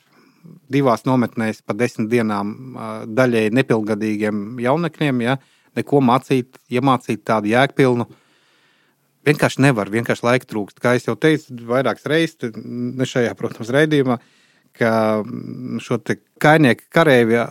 [0.71, 5.35] divās nometnēs pa desmit dienām eh, daļēji nepilngadīgiem jaunekļiem, ja,
[5.75, 8.07] neko mācīt, iemācīt tādu jēgpilnu.
[9.27, 10.79] Vienkārši nevar, vienkārši laika trūkst.
[10.79, 14.21] Kā jau teicu, vairākas reizes, ne šajā, protams, raidījumā,
[14.79, 14.91] ka
[15.25, 15.99] mm, šo
[16.39, 17.49] kainieku karavīru eh,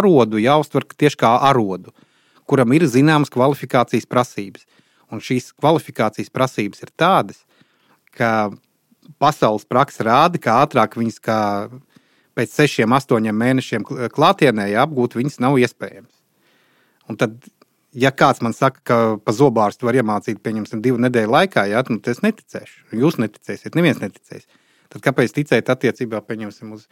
[0.00, 1.92] arodu jāuztver tieši kā arodu.
[1.92, 2.06] Uh,
[2.50, 4.66] kuram ir zināmas kvalifikācijas prasības.
[5.10, 7.44] Un šīs kvalifikācijas prasības ir tādas,
[8.14, 8.50] ka
[9.22, 11.40] pasaules praksa rāda, ka ātrāk viņas kā
[12.38, 16.12] pēc sešiem, astoņiem mēnešiem klātienē apgūt, viņas nav iespējams.
[17.10, 17.36] Un tad,
[17.90, 21.98] ja kāds man saka, ka pa zobārstu var iemācīt, pieņemsim, divu nedēļu laikā, jā, nu,
[21.98, 22.84] tad es neticēšu.
[23.02, 24.46] Jūs neticēsiet, neviens neticēs.
[24.90, 26.86] Tad kāpēc ticēt attiecībā, pieņemsim, uz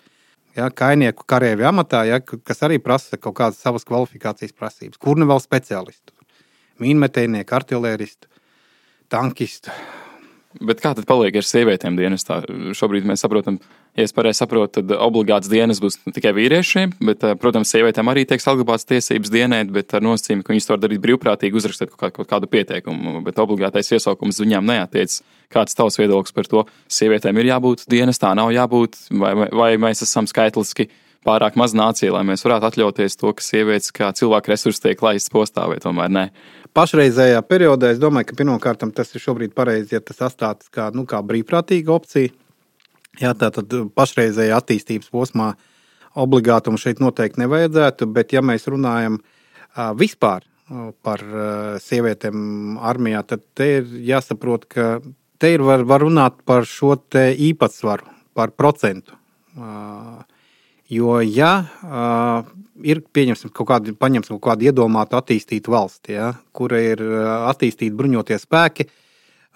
[0.56, 5.00] ja, kainieku karavīru amatā, ja, kas arī prasa kaut kādas savas kvalifikācijas prasības.
[5.02, 6.14] Kur nu vēl speciālistu?
[6.82, 8.30] Mīnmetējnieku, artilēristu,
[9.10, 9.74] tankistu.
[10.58, 12.40] Bet kā tad paliek ar sievietēm dienestā?
[12.74, 13.60] Šobrīd mēs saprotam,
[13.94, 18.26] ja es pareizi saprotu, tad obligāts dienas būs tikai vīriešiem, bet, eh, protams, sievietēm arī
[18.26, 22.00] tiek saglabāts tiesības dienēt, bet ar nosacījumu, ka viņas to var darīt brīvprātīgi, uzrakstīt kaut,
[22.00, 25.20] kā, kaut kādu pieteikumu, bet obligātais iesaukums viņām neatiec.
[25.48, 26.66] Kāds tavs viedoklis par to?
[26.90, 30.88] Sievietēm ir jābūt dienestā, nav jābūt, vai, vai, mēs esam skaitliski
[31.24, 35.30] pārāk maz nācija, lai mēs varētu atļauties to, ka sievietes kā cilvēku resursi tiek laistas
[35.30, 36.30] postā, vai tomēr ne?
[36.78, 41.02] Pašreizējā periodā es domāju, ka pirmkārt tas ir šobrīd pareizi, ja tas atstāts kā, nu,
[41.10, 42.30] kā brīvprātīga opcija.
[43.18, 45.48] Jā, tā tad pašreizējā attīstības posmā
[46.18, 49.18] obligātumu šeit noteikti nevajadzētu, bet ja mēs runājam
[49.98, 50.46] vispār
[51.02, 51.24] par
[51.82, 54.88] sievietēm armijā, tad te ir jāsaprot, ka
[55.42, 58.06] te ir var, var runāt par šo īpatsvaru,
[58.38, 59.18] par procentu.
[60.88, 61.52] Jo, ja
[62.80, 67.02] ir pieņemsim kaut kādu, paņemsim kaut kādu iedomātu attīstītu valsti, ja, kura ir
[67.50, 68.86] attīstīta bruņoties spēki,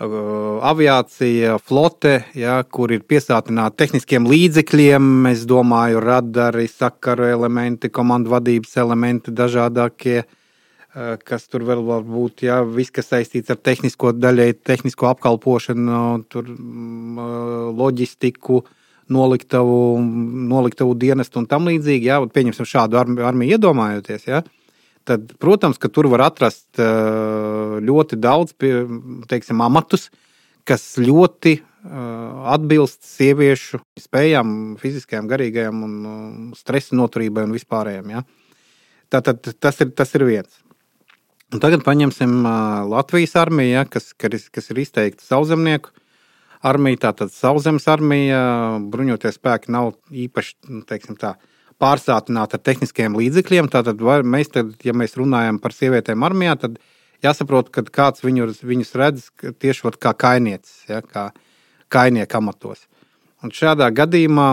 [0.02, 8.76] aviācija, flote, ja, kur ir piesātināta tehniskiem līdzekļiem, es domāju, radari, sakaru elementi, komandu vadības
[8.82, 10.18] elementi, dažādākie,
[11.24, 16.52] kas tur vēl var būt, ja, viss, kas saistīts ar tehnisko daļai, tehnisko apkalpošanu, tur
[17.80, 18.78] loģistiku, uh,
[19.10, 19.98] noliktavu,
[20.52, 22.10] noliktavu dienestu un tam līdzīgi.
[22.10, 24.28] Jā, pieņemsim šādu armiju iedomājoties.
[24.28, 24.42] Jā,
[25.08, 28.54] tad, protams, ka tur var atrast ļoti daudz
[29.30, 30.10] teiksim, amatus,
[30.68, 38.12] kas ļoti atbilst sieviešu spējām, fiziskajām, garīgajām un stresa noturībai un vispārējiem.
[38.14, 38.22] Ja?
[39.10, 40.60] Tātad tas ir, tas ir viens.
[41.52, 42.46] Un tagad paņemsim
[42.88, 45.90] Latvijas armiju, ja, kas, kas ir izteikti sauzemnieku
[46.66, 48.42] armija, tātad sauszemes armija,
[48.92, 51.34] bruņoties spēki nav īpaši nu, tā,
[51.82, 53.70] pārsātināti ar tehniskiem līdzekļiem.
[53.72, 56.78] Tātad var, mēs, tad, ja mēs runājam par sievietēm armijā, tad
[57.24, 59.30] jāsaprot, ka kāds viņus, viņus redz
[59.62, 61.30] tieši kā kainieces, ja, kā
[61.92, 62.86] kainieka amatos.
[63.42, 64.52] Un šādā gadījumā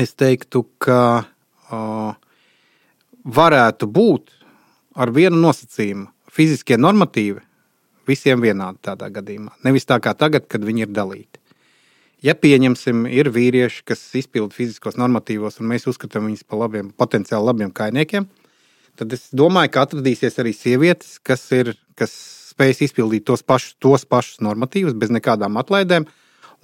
[0.00, 2.14] es teiktu, ka uh,
[3.24, 4.30] varētu būt
[4.94, 6.06] ar vienu nosacījumu.
[6.34, 7.42] Fiziskie normatīvi
[8.08, 9.54] Visiem vienādi tādā gadījumā.
[9.64, 11.40] Nevis tā kā tagad, kad viņi ir dalīti.
[12.24, 17.50] Ja pieņemsim, ir vīrieši, kas izpilda fiziskos normatīvos, un mēs uzskatām viņus par labiem, potenciāli
[17.50, 18.28] labiem kainiekiem,
[18.96, 22.14] tad es domāju, ka atradīsies arī sievietes, kas, ir, kas
[22.54, 26.08] spējas izpildīt tos pašus, tos pašus normatīvus bez nekādām atlaidēm.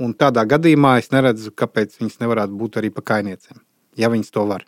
[0.00, 3.60] Un tādā gadījumā es neredzu, kāpēc viņas nevarētu būt arī par kainiecēm,
[4.00, 4.64] ja viņas to var.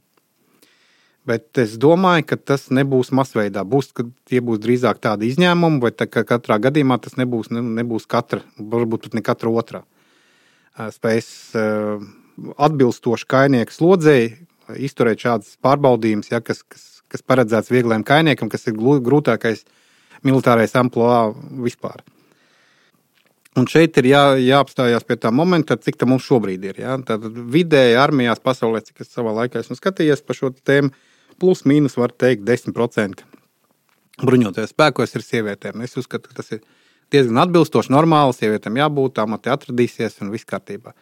[1.28, 3.62] Bet es domāju, ka tas nebūs masveidā.
[3.62, 3.92] Būs,
[4.26, 8.42] tie būs drīzāk tādi izņēmumi, vai tā, ka katrā gadījumā tas nebūs, ne, nebūs katra,
[8.58, 9.82] varbūt pat ne katra otrā.
[10.74, 11.28] Spējas
[12.66, 14.32] atbilstoši kainieku slodzēji
[14.82, 19.62] izturēt šādas pārbaudījumus, ja, kas, kas, kas paredzēts viegliem kainiekam, kas ir grūtākais
[20.26, 22.02] militārais amplitūds vispār.
[23.58, 26.78] Un šeit ir jā, jāapstājās pie tā momenta, cik tā mums šobrīd ir.
[26.80, 26.96] Ja?
[27.04, 30.88] Tad vidēji armijās pasaulē, cik es savā laikā esmu skatījies par šo tēmu,
[31.42, 33.24] plus mīnus var teikt 10%
[34.22, 35.82] bruņoties spēkos ir sievietēm.
[35.82, 36.62] Es uzskatu, ka tas ir
[37.12, 38.36] diezgan atbilstoši, normāli.
[38.36, 40.94] Sievietēm jābūt, amati atradīsies un viss kārtībā.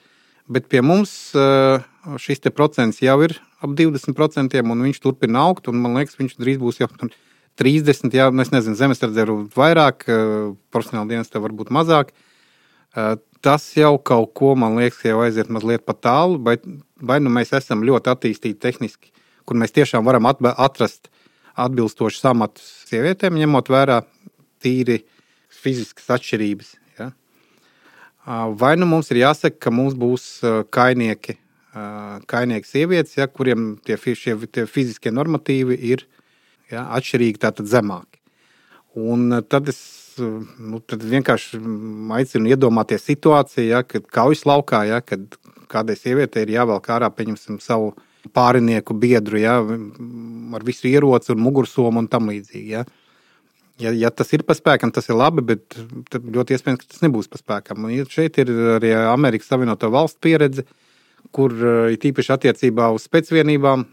[0.50, 1.84] Bet pie mums eh,
[2.18, 5.68] šis procents jau ir ap 20%, un viņš turpina augt.
[5.68, 8.16] Man liekas, viņš drīz būs jau 30%.
[8.16, 12.14] Jā, es nezinu, zemesardze ir vairāk, eh, profesionāla dienas tev var būt mazāk.
[12.96, 13.14] Eh,
[13.44, 16.64] tas jau kaut ko, man liekas, jau aiziet mazliet pa tālu, bet
[17.00, 19.14] vai nu mēs esam ļoti attīstīti tehniski
[19.44, 21.10] kur mēs tiešām varam atrast
[21.60, 24.00] atbilstošus amatus sievietēm, ņemot vērā
[24.62, 25.00] tīri
[25.60, 26.72] fiziskas atšķirības.
[26.98, 27.10] Ja?
[28.60, 30.28] Vai nu mums ir jāsaka, ka mums būs
[30.72, 31.36] kainieki,
[32.30, 36.06] kainieki sievietes, ja, kuriem tie, šie, tie fiziskie normatīvi ir
[36.70, 38.18] ja, atšķirīgi, tātad zemāki.
[38.98, 39.78] Un tad es
[40.18, 41.60] nu, tad vienkārši
[42.16, 45.36] aicinu iedomāties situāciju, ja, kad kaujas laukā, ja, kad
[45.70, 47.92] kādai sievietei ir jāvelk ārā, pieņemsim, savu
[48.36, 52.68] pārinieku biedru, ja, ar visu ieroci un mugursomu un tam līdzīgi.
[52.74, 52.84] Ja.
[53.80, 55.78] Ja, ja tas ir pa spēkam, tas ir labi, bet
[56.12, 57.86] ļoti iespējams, ka tas nebūs pa spēkam.
[57.88, 60.66] Un šeit ir arī Amerikas Savienoto Valstu pieredze,
[61.32, 61.54] kur
[61.88, 63.86] ir īpaši attiecībā uz spēcvienībām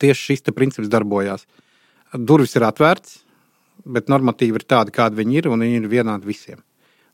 [0.00, 1.44] tieši šis princips darbojās.
[2.16, 3.18] Durvis ir atvērts,
[3.84, 6.62] bet normatīvi ir tādi, kādi viņi ir, un viņi ir vienādi visiem.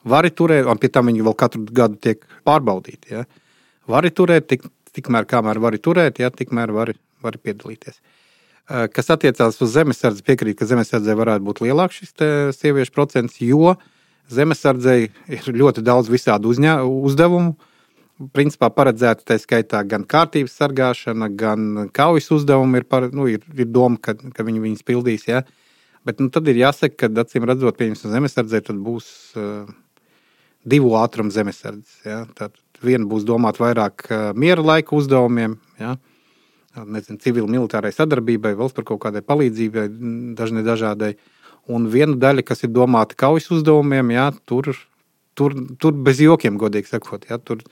[0.05, 3.15] Vari turēt, un pie tam viņi vēl katru gadu tiek pārbaudīti.
[3.15, 3.25] Ja?
[3.91, 8.01] Vari turēt tik tikmēr, kamēr vari turēt, ja tikmēr vari, vari piedalīties.
[8.65, 12.15] Kas attiecās uz zemesardzi, piekrīt, ka zemesardzē varētu būt lielāks šis
[12.57, 13.75] sieviešu procents, jo
[14.33, 17.59] zemesardzei ir ļoti daudz visādu uzņā, uzdevumu.
[18.33, 22.81] Principā paredzēta tā skaitā gan kārtības sargāšana, gan kaujas uzdevumi.
[22.81, 25.27] Ir, par, nu, ir, ir doma, ka, ka viņi viņus pildīs.
[25.29, 25.43] Ja?
[26.07, 29.67] Bet nu, tad ir jāsaka, ka acīm redzot, pieņemsim zemesardzē, tad būs uh,
[30.65, 31.99] divu ātrumu zemesardzes.
[32.07, 32.23] Ja?
[32.39, 32.55] Tad
[32.85, 34.09] Viena būs domāta vairāk
[34.39, 35.97] miera laika uzdevumiem, ja?
[36.75, 39.87] nezinu, civil militārai sadarbībai, valsts par kaut kādai palīdzībai,
[40.39, 41.15] dažnai dažādai.
[41.71, 44.29] Un viena daļa, kas ir domāta kaujas uzdevumiem, ja?
[44.45, 44.75] tur,
[45.39, 47.25] tur, tur bez jokiem, godīgi sakot.
[47.31, 47.39] Ja?
[47.39, 47.63] Tur,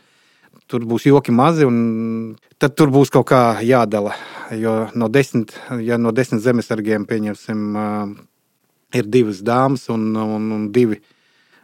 [0.70, 4.14] tur būs joki mazi, un tad tur būs kaut kā jādala.
[4.56, 7.76] Jo no desmit, ja no desmit zemesargiem pieņemsim,
[8.96, 11.00] ir divas dāmas un, un, un divi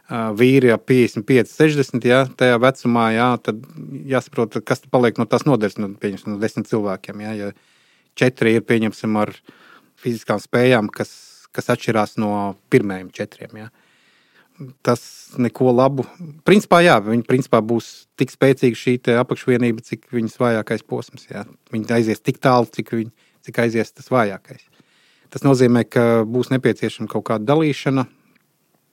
[0.09, 3.61] vīri ap 55, 60, jā, tajā vecumā, jā, tad
[4.09, 7.21] jāsaprot, kas paliek no tās nodaļas, no, no desmit cilvēkiem.
[7.25, 7.51] Jā, ja
[8.17, 9.35] četri ir pieņemsim ar
[10.01, 11.11] fiziskām spējām, kas,
[11.53, 13.61] kas atšķirās no pirmajiem četriem.
[13.61, 13.69] Ja.
[14.83, 15.01] Tas
[15.39, 16.07] neko labu.
[16.47, 21.29] Principā, jā, viņi principā būs tik spēcīgi šī apakšvienība, cik viņas vājākais posms.
[21.29, 21.45] Jā.
[21.71, 23.13] Viņi aizies tik tālu, cik, viņi,
[23.45, 24.65] cik aizies tas vājākais.
[25.29, 28.07] Tas nozīmē, ka būs nepieciešama kaut kāda dalīšana,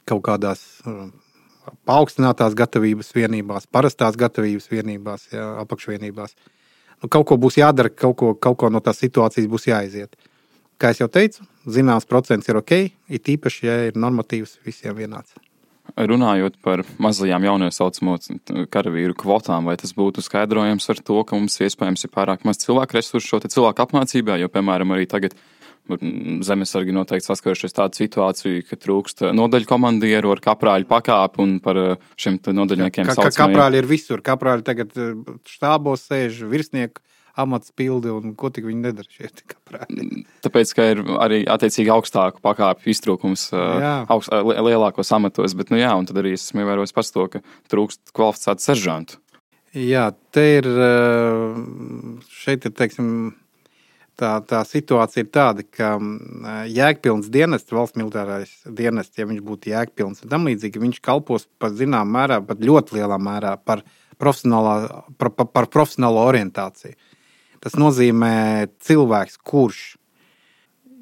[0.06, 1.08] kaut kādās uh,
[1.88, 6.36] paaugstinātās gatavības vienībās, parastās gatavības vienībās, jā, apakšvienībās.
[7.02, 10.16] Nu, kaut ko būs jādara, kaut ko, kaut ko no tās situācijas būs jāiziet.
[10.80, 12.72] Kā jau teicu, zināms procents ir ok,
[13.08, 15.36] it īpaši, ja ir normatīvs visiem vienāds.
[15.96, 18.16] Runājot par mazajām jaunajām saucamo
[18.74, 22.98] karavīru kvotām, vai tas būtu skaidrojams ar to, ka mums iespējams ir pārāk maz cilvēku
[22.98, 25.36] resursu šo cilvēku apmācībā, jo, piemēram, arī tagad
[26.46, 32.06] Zemesargi noteikti saskarušies tādu situāciju, ka trūkst nodaļu komandieru ar kaprāļu pakāpi un par eh,
[32.20, 33.06] šiem nodaļniekiem.
[33.08, 34.22] Ka, ka, kaprāļi ir visur.
[34.26, 35.12] Kaprāļi tagad eh,
[35.50, 37.04] štābos sēž virsnieku
[37.36, 40.00] amats pildi un ko tik viņi nedara kaprāļi.
[40.00, 45.78] Mm, tāpēc, ka ir arī attiecīgi augstāku pakāpju iztrūkums eh, augst, lielākos amatos, bet, nu
[45.78, 49.22] jā, un tad arī esmu ievērojis pats to, ka trūkst kvalificētu seržantu.
[49.76, 50.66] Jā, te ir
[52.32, 53.34] šeit ir, teiksim,
[54.20, 55.94] tā, tā situācija ir tāda, ka
[56.72, 61.74] jēgpilns dienests, valsts militārais dienests, ja viņš būtu jēgpilns un tam līdzīgi, viņš kalpos par
[61.76, 63.84] zināmā mērā, pat ļoti lielā mērā par,
[64.18, 64.32] par,
[65.32, 66.96] par, par profesionālo orientāciju.
[67.64, 69.84] Tas nozīmē cilvēks, kurš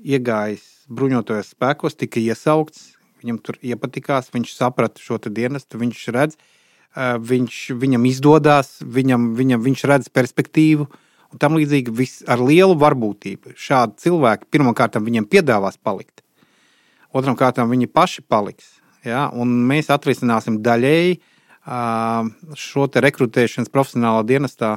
[0.04, 2.92] iegājis bruņotajos spēkos, tika iesaukts,
[3.22, 6.36] viņam tur iepatikās, viņš saprata šo dienestu, viņš redz,
[6.94, 11.00] viņš, viņam izdodas, viņam, viņam, viņš redz perspektīvu, uh,
[11.34, 13.56] un tam līdzīgi vis, ar lielu varbūtību.
[13.58, 16.22] Šādi cilvēki pirmkārt viņiem piedāvās palikt,
[17.10, 18.76] otram kārtām viņi paši paliks.
[19.04, 19.26] Ja?
[19.34, 21.18] Un mēs atrisināsim daļēji
[22.60, 24.76] šo rekrutēšanas profesionālā dienestā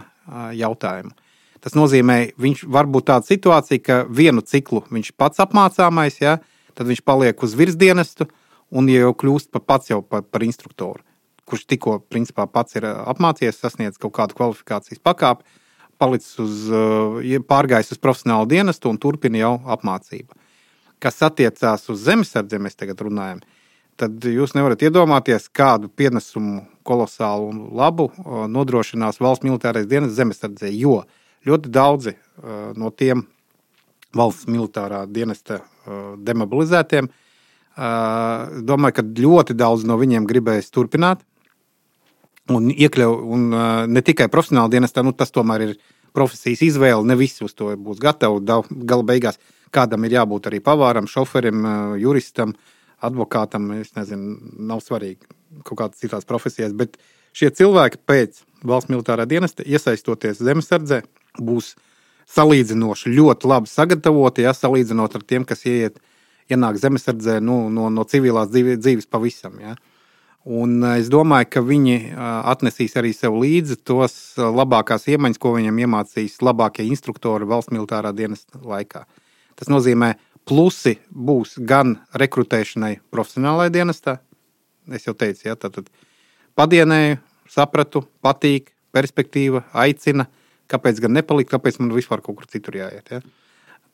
[0.55, 1.13] jautājumu.
[1.61, 6.37] Tas nozīmē, viņš var būt tāda situācija, ka vienu ciklu viņš pats apmācāmais, ja?
[6.77, 8.27] tad viņš paliek uz virsdienestu
[8.71, 11.01] un jau kļūst par pats jau par, par instruktoru,
[11.49, 15.47] kurš tikko principā, pats ir apmācījies, sasniedzis kaut kādu kvalifikācijas pakāpi
[15.97, 20.33] palicis uz, eh, pārgājis uz profesionālu dienestu un turpina jau apmācību.
[20.99, 23.41] Kas attiecās uz zemesardzi, mēs tagad runājam,
[23.97, 30.71] tad jūs nevarat iedomāties, kādu pienesumu kolosālu un labu eh, nodrošinās valsts militārais dienas zemesardzē,
[30.73, 31.03] jo
[31.45, 33.27] ļoti daudzi eh, no tiem
[34.15, 35.59] valsts militārā dienesta
[36.25, 37.09] demobilizētiem,
[38.65, 41.21] domāju, ka ļoti daudz no viņiem gribēs turpināt
[42.53, 43.47] un iekļaut, un
[43.91, 45.75] ne tikai profesionāli dienestā, nu, tas tomēr ir
[46.15, 47.05] profesijas izvēle.
[47.07, 48.43] Ne visi uz to būs gatavi.
[48.45, 49.39] Gala beigās
[49.73, 51.65] kādam ir jābūt arī pavāram, šoferim,
[52.01, 52.55] juristam,
[53.03, 53.71] advokātam.
[53.81, 54.37] Es nezinu,
[54.69, 55.27] nav svarīgi
[55.67, 56.97] kaut kādas citas profesijas, bet
[57.37, 61.03] šie cilvēki pēc valsts militārā dienesta, iesaistoties zemesardzē,
[61.37, 61.75] būs
[62.27, 66.01] salīdzinoši ļoti labi sagatavoti, ja salīdzinot ar tiem, kas ieiet,
[66.51, 69.55] ienāk zemesardzē nu, no, no civilās dzīves pavisam.
[69.63, 69.77] Ja.
[70.47, 75.41] Un eh, es domāju, ka viņi eh, atnesīs arī sev līdzi tos eh, labākās iemaņas,
[75.43, 79.03] ko viņam iemācīs labākie instruktori valsts militārā dienas laikā.
[79.59, 80.13] Tas nozīmē,
[80.47, 84.17] plusi būs gan rekrutēšanai profesionālajā dienestā.
[84.95, 85.89] Es jau teicu, ja tātad
[86.55, 87.19] padienēju,
[87.51, 90.29] sapratu, patīk, perspektīva, aicina,
[90.71, 93.11] kāpēc gan nepalikt, kāpēc man vispār kaut kur citur jāiet.
[93.11, 93.19] Ja?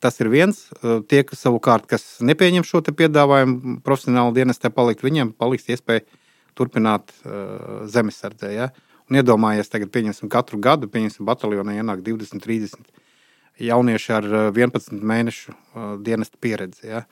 [0.03, 0.67] Tas ir viens.
[1.09, 6.03] Tie, kas savukārt kas nepieņem šo piedāvājumu, profesionāli dienestā palikt, viņiem paliks iespēja
[6.57, 8.51] turpināt uh, zemesardzē.
[8.53, 8.69] Ja?
[9.09, 12.93] Un iedomājies, tagad pieņemsim katru gadu, pieņemsim bataljonā ienāk 20, 30
[13.63, 16.87] jaunieši ar 11 uh, mēnešu uh, dienesta pieredzi.
[16.93, 17.03] Ja?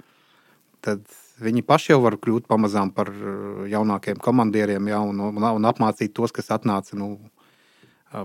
[0.86, 1.04] Tad
[1.42, 5.04] viņi paši jau var kļūt pamazām par uh, jaunākiem komandieriem ja?
[5.04, 7.16] un, un, un apmācīt tos, kas atnāca nu,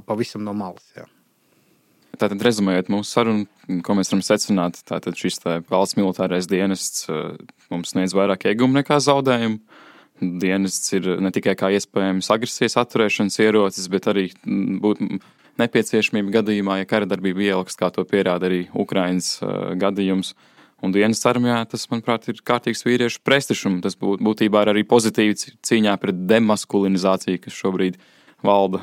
[0.07, 0.87] pavisam no malas.
[0.97, 1.09] Ja?
[2.17, 3.45] Tātad, rezumējot mūsu sarunu,
[3.85, 7.05] ko mēs varam secināt, tad šis valsts militārais dienests
[7.69, 9.61] mums sniedz vairāk iegumu nekā zaudējumu
[10.21, 15.21] dienests ir ne tikai kā iespējams agresijas atturēšanas ierocis, bet arī mm, būtu
[15.61, 19.31] nepieciešamība gadījumā, ja kara darbība ieliks, kā to pierāda arī Ukraiņas
[19.81, 20.35] gadījums.
[20.85, 23.65] Un dienas armijā tas, manuprāt, ir kārtīgs vīriešu prestižs.
[23.85, 27.97] Tas būt, būtībā ir arī pozitīvi cīņā pret demaskulinizāciju, kas šobrīd
[28.45, 28.83] valda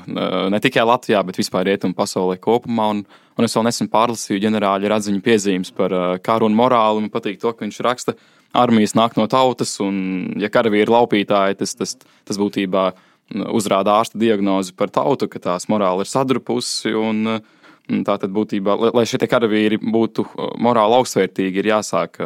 [0.49, 2.89] ne tikai Latvijā, bet vispār rietumu pasaulē kopumā.
[2.95, 3.03] Un,
[3.37, 5.93] un es vēl nesen pārlasīju ģenerāļa radziņu piezīmes par
[6.25, 7.05] karu un morāli.
[7.05, 9.97] Man patīk to, ka viņš raksta, ka armijas nāk no tautas, un,
[10.39, 11.97] ja karavīri ir laupītāji, tas, tas,
[12.27, 12.91] tas būtībā
[13.53, 16.93] uzrāda ārsta diagnozi par tautu, ka tās morāli ir sadrupusi.
[16.93, 17.39] Un,
[18.07, 20.23] tā tad būtībā, lai šie karavīri būtu
[20.63, 22.21] morāli augstvērtīgi, ir jāsāk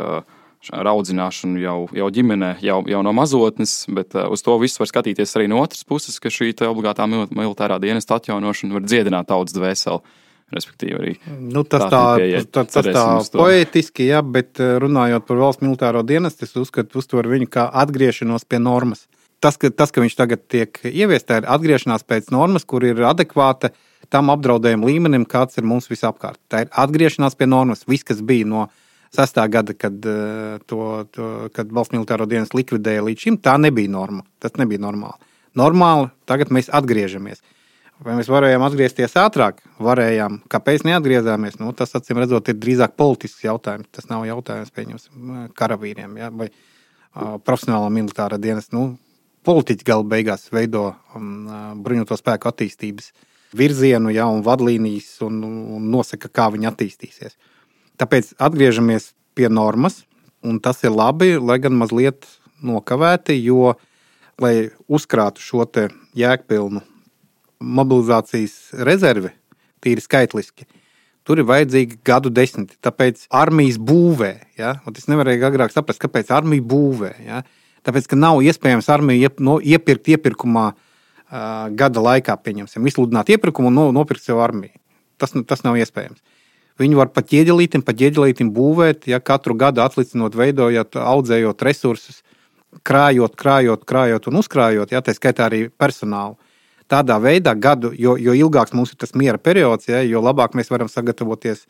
[0.73, 5.36] ar audzināšanu jau, jau ģimenē, jau, jau no mazotnes, bet uz to visu var skatīties
[5.38, 10.01] arī no otras puses, ka šī obligātā militārā dienesta atjaunošana var dziedināt tautas dvēseli.
[10.47, 13.03] Respektīvi, arī nu, tas tā, tā, tā, tas tā
[13.35, 18.47] poetiski, jā, bet eh, runājot par valsts militāro dienestu, es uzskatu, uztver viņu kā atgriešanos
[18.47, 19.09] pie normas.
[19.43, 23.73] Tas, ka, tas, ka viņš tagad tiek ieviests, ir atgriešanās pēc normas, kur ir adekvāta
[24.13, 26.39] tam apdraudējuma līmenim, kāds ir mums visapkārt.
[26.47, 27.83] Tā ir atgriešanās pie normas.
[27.89, 28.69] Viss, kas bija no
[29.11, 30.81] sestā gada, kad, eh, to,
[31.11, 31.29] to,
[31.59, 34.23] kad valsts militāro dienestu likvidēja līdz šim, tā nebija norma.
[34.39, 35.19] Tas nebija normāli.
[35.59, 37.43] Normāli tagad mēs atgriežamies.
[38.05, 39.63] Vai mēs varējām atgriezties ātrāk?
[39.81, 40.41] Varējām.
[40.51, 41.57] Kāpēc neatgriezāmies?
[41.57, 43.89] Nu, tas, acīm redzot, ir drīzāk politisks jautājums.
[43.95, 48.69] Tas nav jautājums pieņemsim karavīriem ja, vai uh, profesionālā militārā dienas.
[48.75, 48.91] Nu,
[49.47, 51.47] politiķi gala beigās veido um,
[51.81, 53.09] bruņoto spēku attīstības
[53.57, 55.39] virzienu ja, un vadlīnijas un,
[55.77, 57.37] un nosaka, kā viņi attīstīsies.
[57.97, 60.03] Tāpēc atgriežamies pie normas,
[60.45, 62.29] un tas ir labi, lai gan mazliet
[62.61, 63.73] nokavēti, jo,
[64.37, 65.65] lai uzkrātu šo
[66.13, 66.83] jēgpilnu
[67.60, 69.34] mobilizācijas rezerve,
[69.84, 70.68] tīri skaitliski,
[71.28, 72.78] tur ir vajadzīgi gadu desmiti.
[72.84, 74.78] Tāpēc armijas būvē, ja?
[74.93, 77.12] es nevarēju agrāk saprast, kāpēc armija būvē.
[77.26, 77.43] Ja?
[77.88, 83.72] Tāpēc, ka nav iespējams armiju iep, no, iepirkt iepirkumā uh, gada laikā, pieņemsim, izsludināt iepirkumu
[83.72, 84.76] un no, nopirkt sev armiju.
[85.18, 86.22] Tas, tas nav iespējams.
[86.78, 92.22] Viņu var pat ieģelītim, pat ieģelītim būvēt, ja katru gadu atlicinot, veidojot, audzējot resursus,
[92.86, 96.38] krājot, krājot, krājot un uzkrājot, ja tā skaitā arī personālu
[96.91, 100.71] tādā veidā gadu, jo, jo ilgāks mums ir tas miera periods, ja, jo labāk mēs
[100.71, 101.65] varam sagatavoties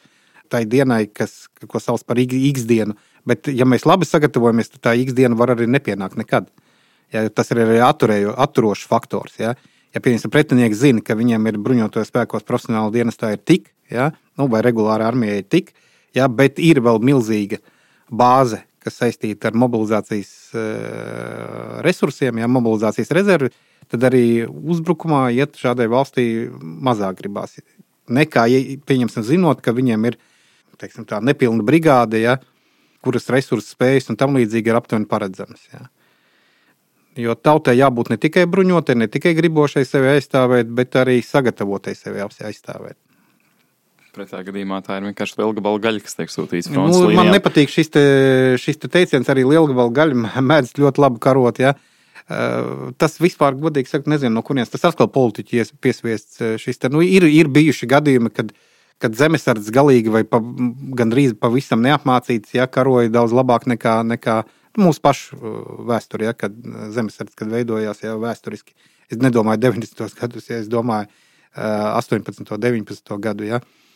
[0.51, 2.95] tai dienai, kas, ko sauc par X dienu.
[3.27, 6.47] Bet, ja mēs labi sagatavojamies, tad tā X diena var arī nepienākt nekad.
[7.11, 9.35] Ja, tas ir arī atturējo, atturošs faktors.
[9.39, 9.55] Ja,
[9.95, 14.47] ja pieņemsim, pretinieks zina, ka viņiem ir bruņotajos spēkos profesionāla dienestā ir tik, ja, nu,
[14.51, 15.73] vai regulāra armija ir tik,
[16.15, 17.59] ja, bet ir vēl milzīga
[18.07, 23.51] bāze, kas saistīta ar mobilizācijas uh, resursiem, ja, mobilizācijas rezervi,
[23.91, 26.25] tad arī uzbrukumā iet šādai valstī
[26.57, 27.59] mazāk gribās.
[28.07, 28.47] Nekā,
[28.87, 30.19] pieņemsim, zinot, ka viņiem ir
[30.79, 32.37] teiksim, tā nepilna brigāde, ja,
[33.03, 35.63] kuras resursu spējas un tam līdzīgi ir aptuveni paredzamas.
[35.73, 35.87] Ja.
[37.17, 42.21] Jo tautai jābūt ne tikai bruņotai, ne tikai gribošai sevi aizstāvēt, bet arī sagatavotai sevi
[42.21, 42.97] aizstāvēt.
[44.17, 47.35] Pretējā gadījumā tā ir vienkārši lielgabala gaļa, kas tiek sūtīta nu, man līnijām.
[47.35, 48.03] nepatīk šis, te,
[48.61, 51.61] šis te teiciens, arī lielgabala gaļa mēdz ļoti labi karot.
[51.61, 51.75] Ja?
[52.27, 56.41] Eh, tas vispār, godīgi sakot, nezinu, no kurienes tas atkal politiķi piesviests.
[56.41, 58.51] Eh, šis, te, nu, ir, ir bijuši gadījumi, kad,
[59.03, 60.41] kad zemesardzes galīgi vai pa,
[60.97, 64.41] gandrīz pavisam neapmācīts, ja karoja daudz labāk nekā, nekā
[64.81, 65.57] mūsu pašu eh,
[65.93, 66.57] vēsturē, ja, kad
[66.97, 68.73] zemesardze veidojās jau vēsturiski.
[69.13, 70.09] Es nedomāju 90.
[70.17, 71.07] gadus, ja es domāju
[71.57, 72.41] 18.
[72.43, 73.13] un 19.
[73.23, 73.45] gadu.
[73.47, 73.61] Ja.
[73.61, 73.86] Uh,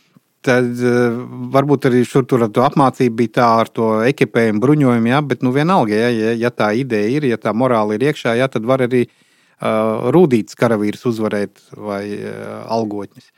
[0.46, 1.20] Tad uh,
[1.54, 5.46] varbūt arī šur tur ar to apmācību bija tā ar to ekipējumu, bruņojumu, ja, bet
[5.46, 8.66] nu vienalga, ja, ja, ja tā ideja ir, ja tā morāla ir iekšā, ja, tad
[8.66, 13.30] var arī uh, rūtītas karavīrus uzvarēt vai uh, algotņus.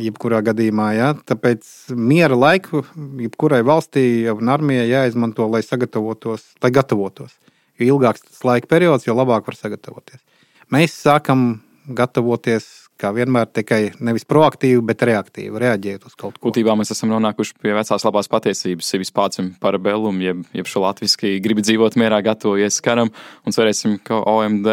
[0.00, 2.86] Jebkurā gadījumā, ja, tāpēc miera laiku
[3.20, 7.36] jebkurai valstī un armijai jāizmanto, lai sagatavotos, lai gatavotos.
[7.76, 10.24] Jo ilgāks tas laika periods, jo labāk var sagatavoties.
[10.72, 16.48] Mēs sākam gatavoties kā vienmēr tikai nevis proaktīvi, bet reaktīvi reaģēt uz kaut ko.
[16.48, 20.82] Būtībā mēs esam nonākuši pie vecās labās patiesības, sevis pācim par belumu, jeb, jeb šo
[20.84, 23.12] latviski gribi dzīvot mierā, gatavojies karam,
[23.46, 24.70] un cerēsim, ka OMD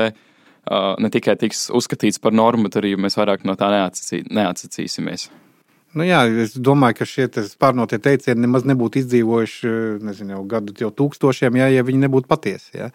[1.02, 5.30] ne tikai tiks uzskatīts par normu, bet arī mēs vairāk no tā neatsacī, neatsacīsimies.
[5.96, 7.30] Nu jā, es domāju, ka šie
[7.62, 9.70] pārnotie teicieni nemaz nebūtu izdzīvojuši
[10.04, 12.74] nezinu, jau gadu jau tūkstošiem, ja, ja viņi nebūtu patiesi.
[12.82, 12.90] Ja.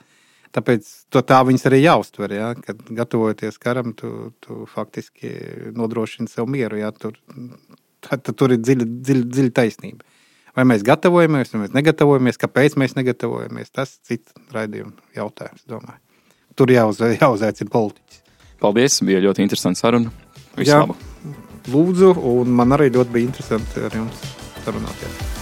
[0.57, 2.35] Tāpēc to tā viņas arī jāuztver.
[2.35, 2.53] Ja?
[2.59, 5.31] Kad gatavoties karam, tu, tu faktiski
[5.77, 6.81] nodrošini sev mieru.
[6.81, 6.91] Ja?
[6.91, 7.19] Tur,
[8.03, 10.07] tad, tad tur ir dziļa, dziļa, dziļa taisnība.
[10.59, 15.63] Vai mēs gatavojamies, vai mēs negatavojamies, kāpēc mēs negatavojamies, tas ir cits raidījuma jautājums.
[15.71, 16.03] Domāju.
[16.59, 18.23] Tur jāuz, jāuzaicina politiķis.
[18.61, 20.13] Paldies, bija ļoti interesanti saruna.
[20.59, 20.99] Visu Jā, labu.
[21.71, 24.25] Lūdzu, un man arī ļoti bija interesanti ar jums
[24.65, 25.40] sarunāties.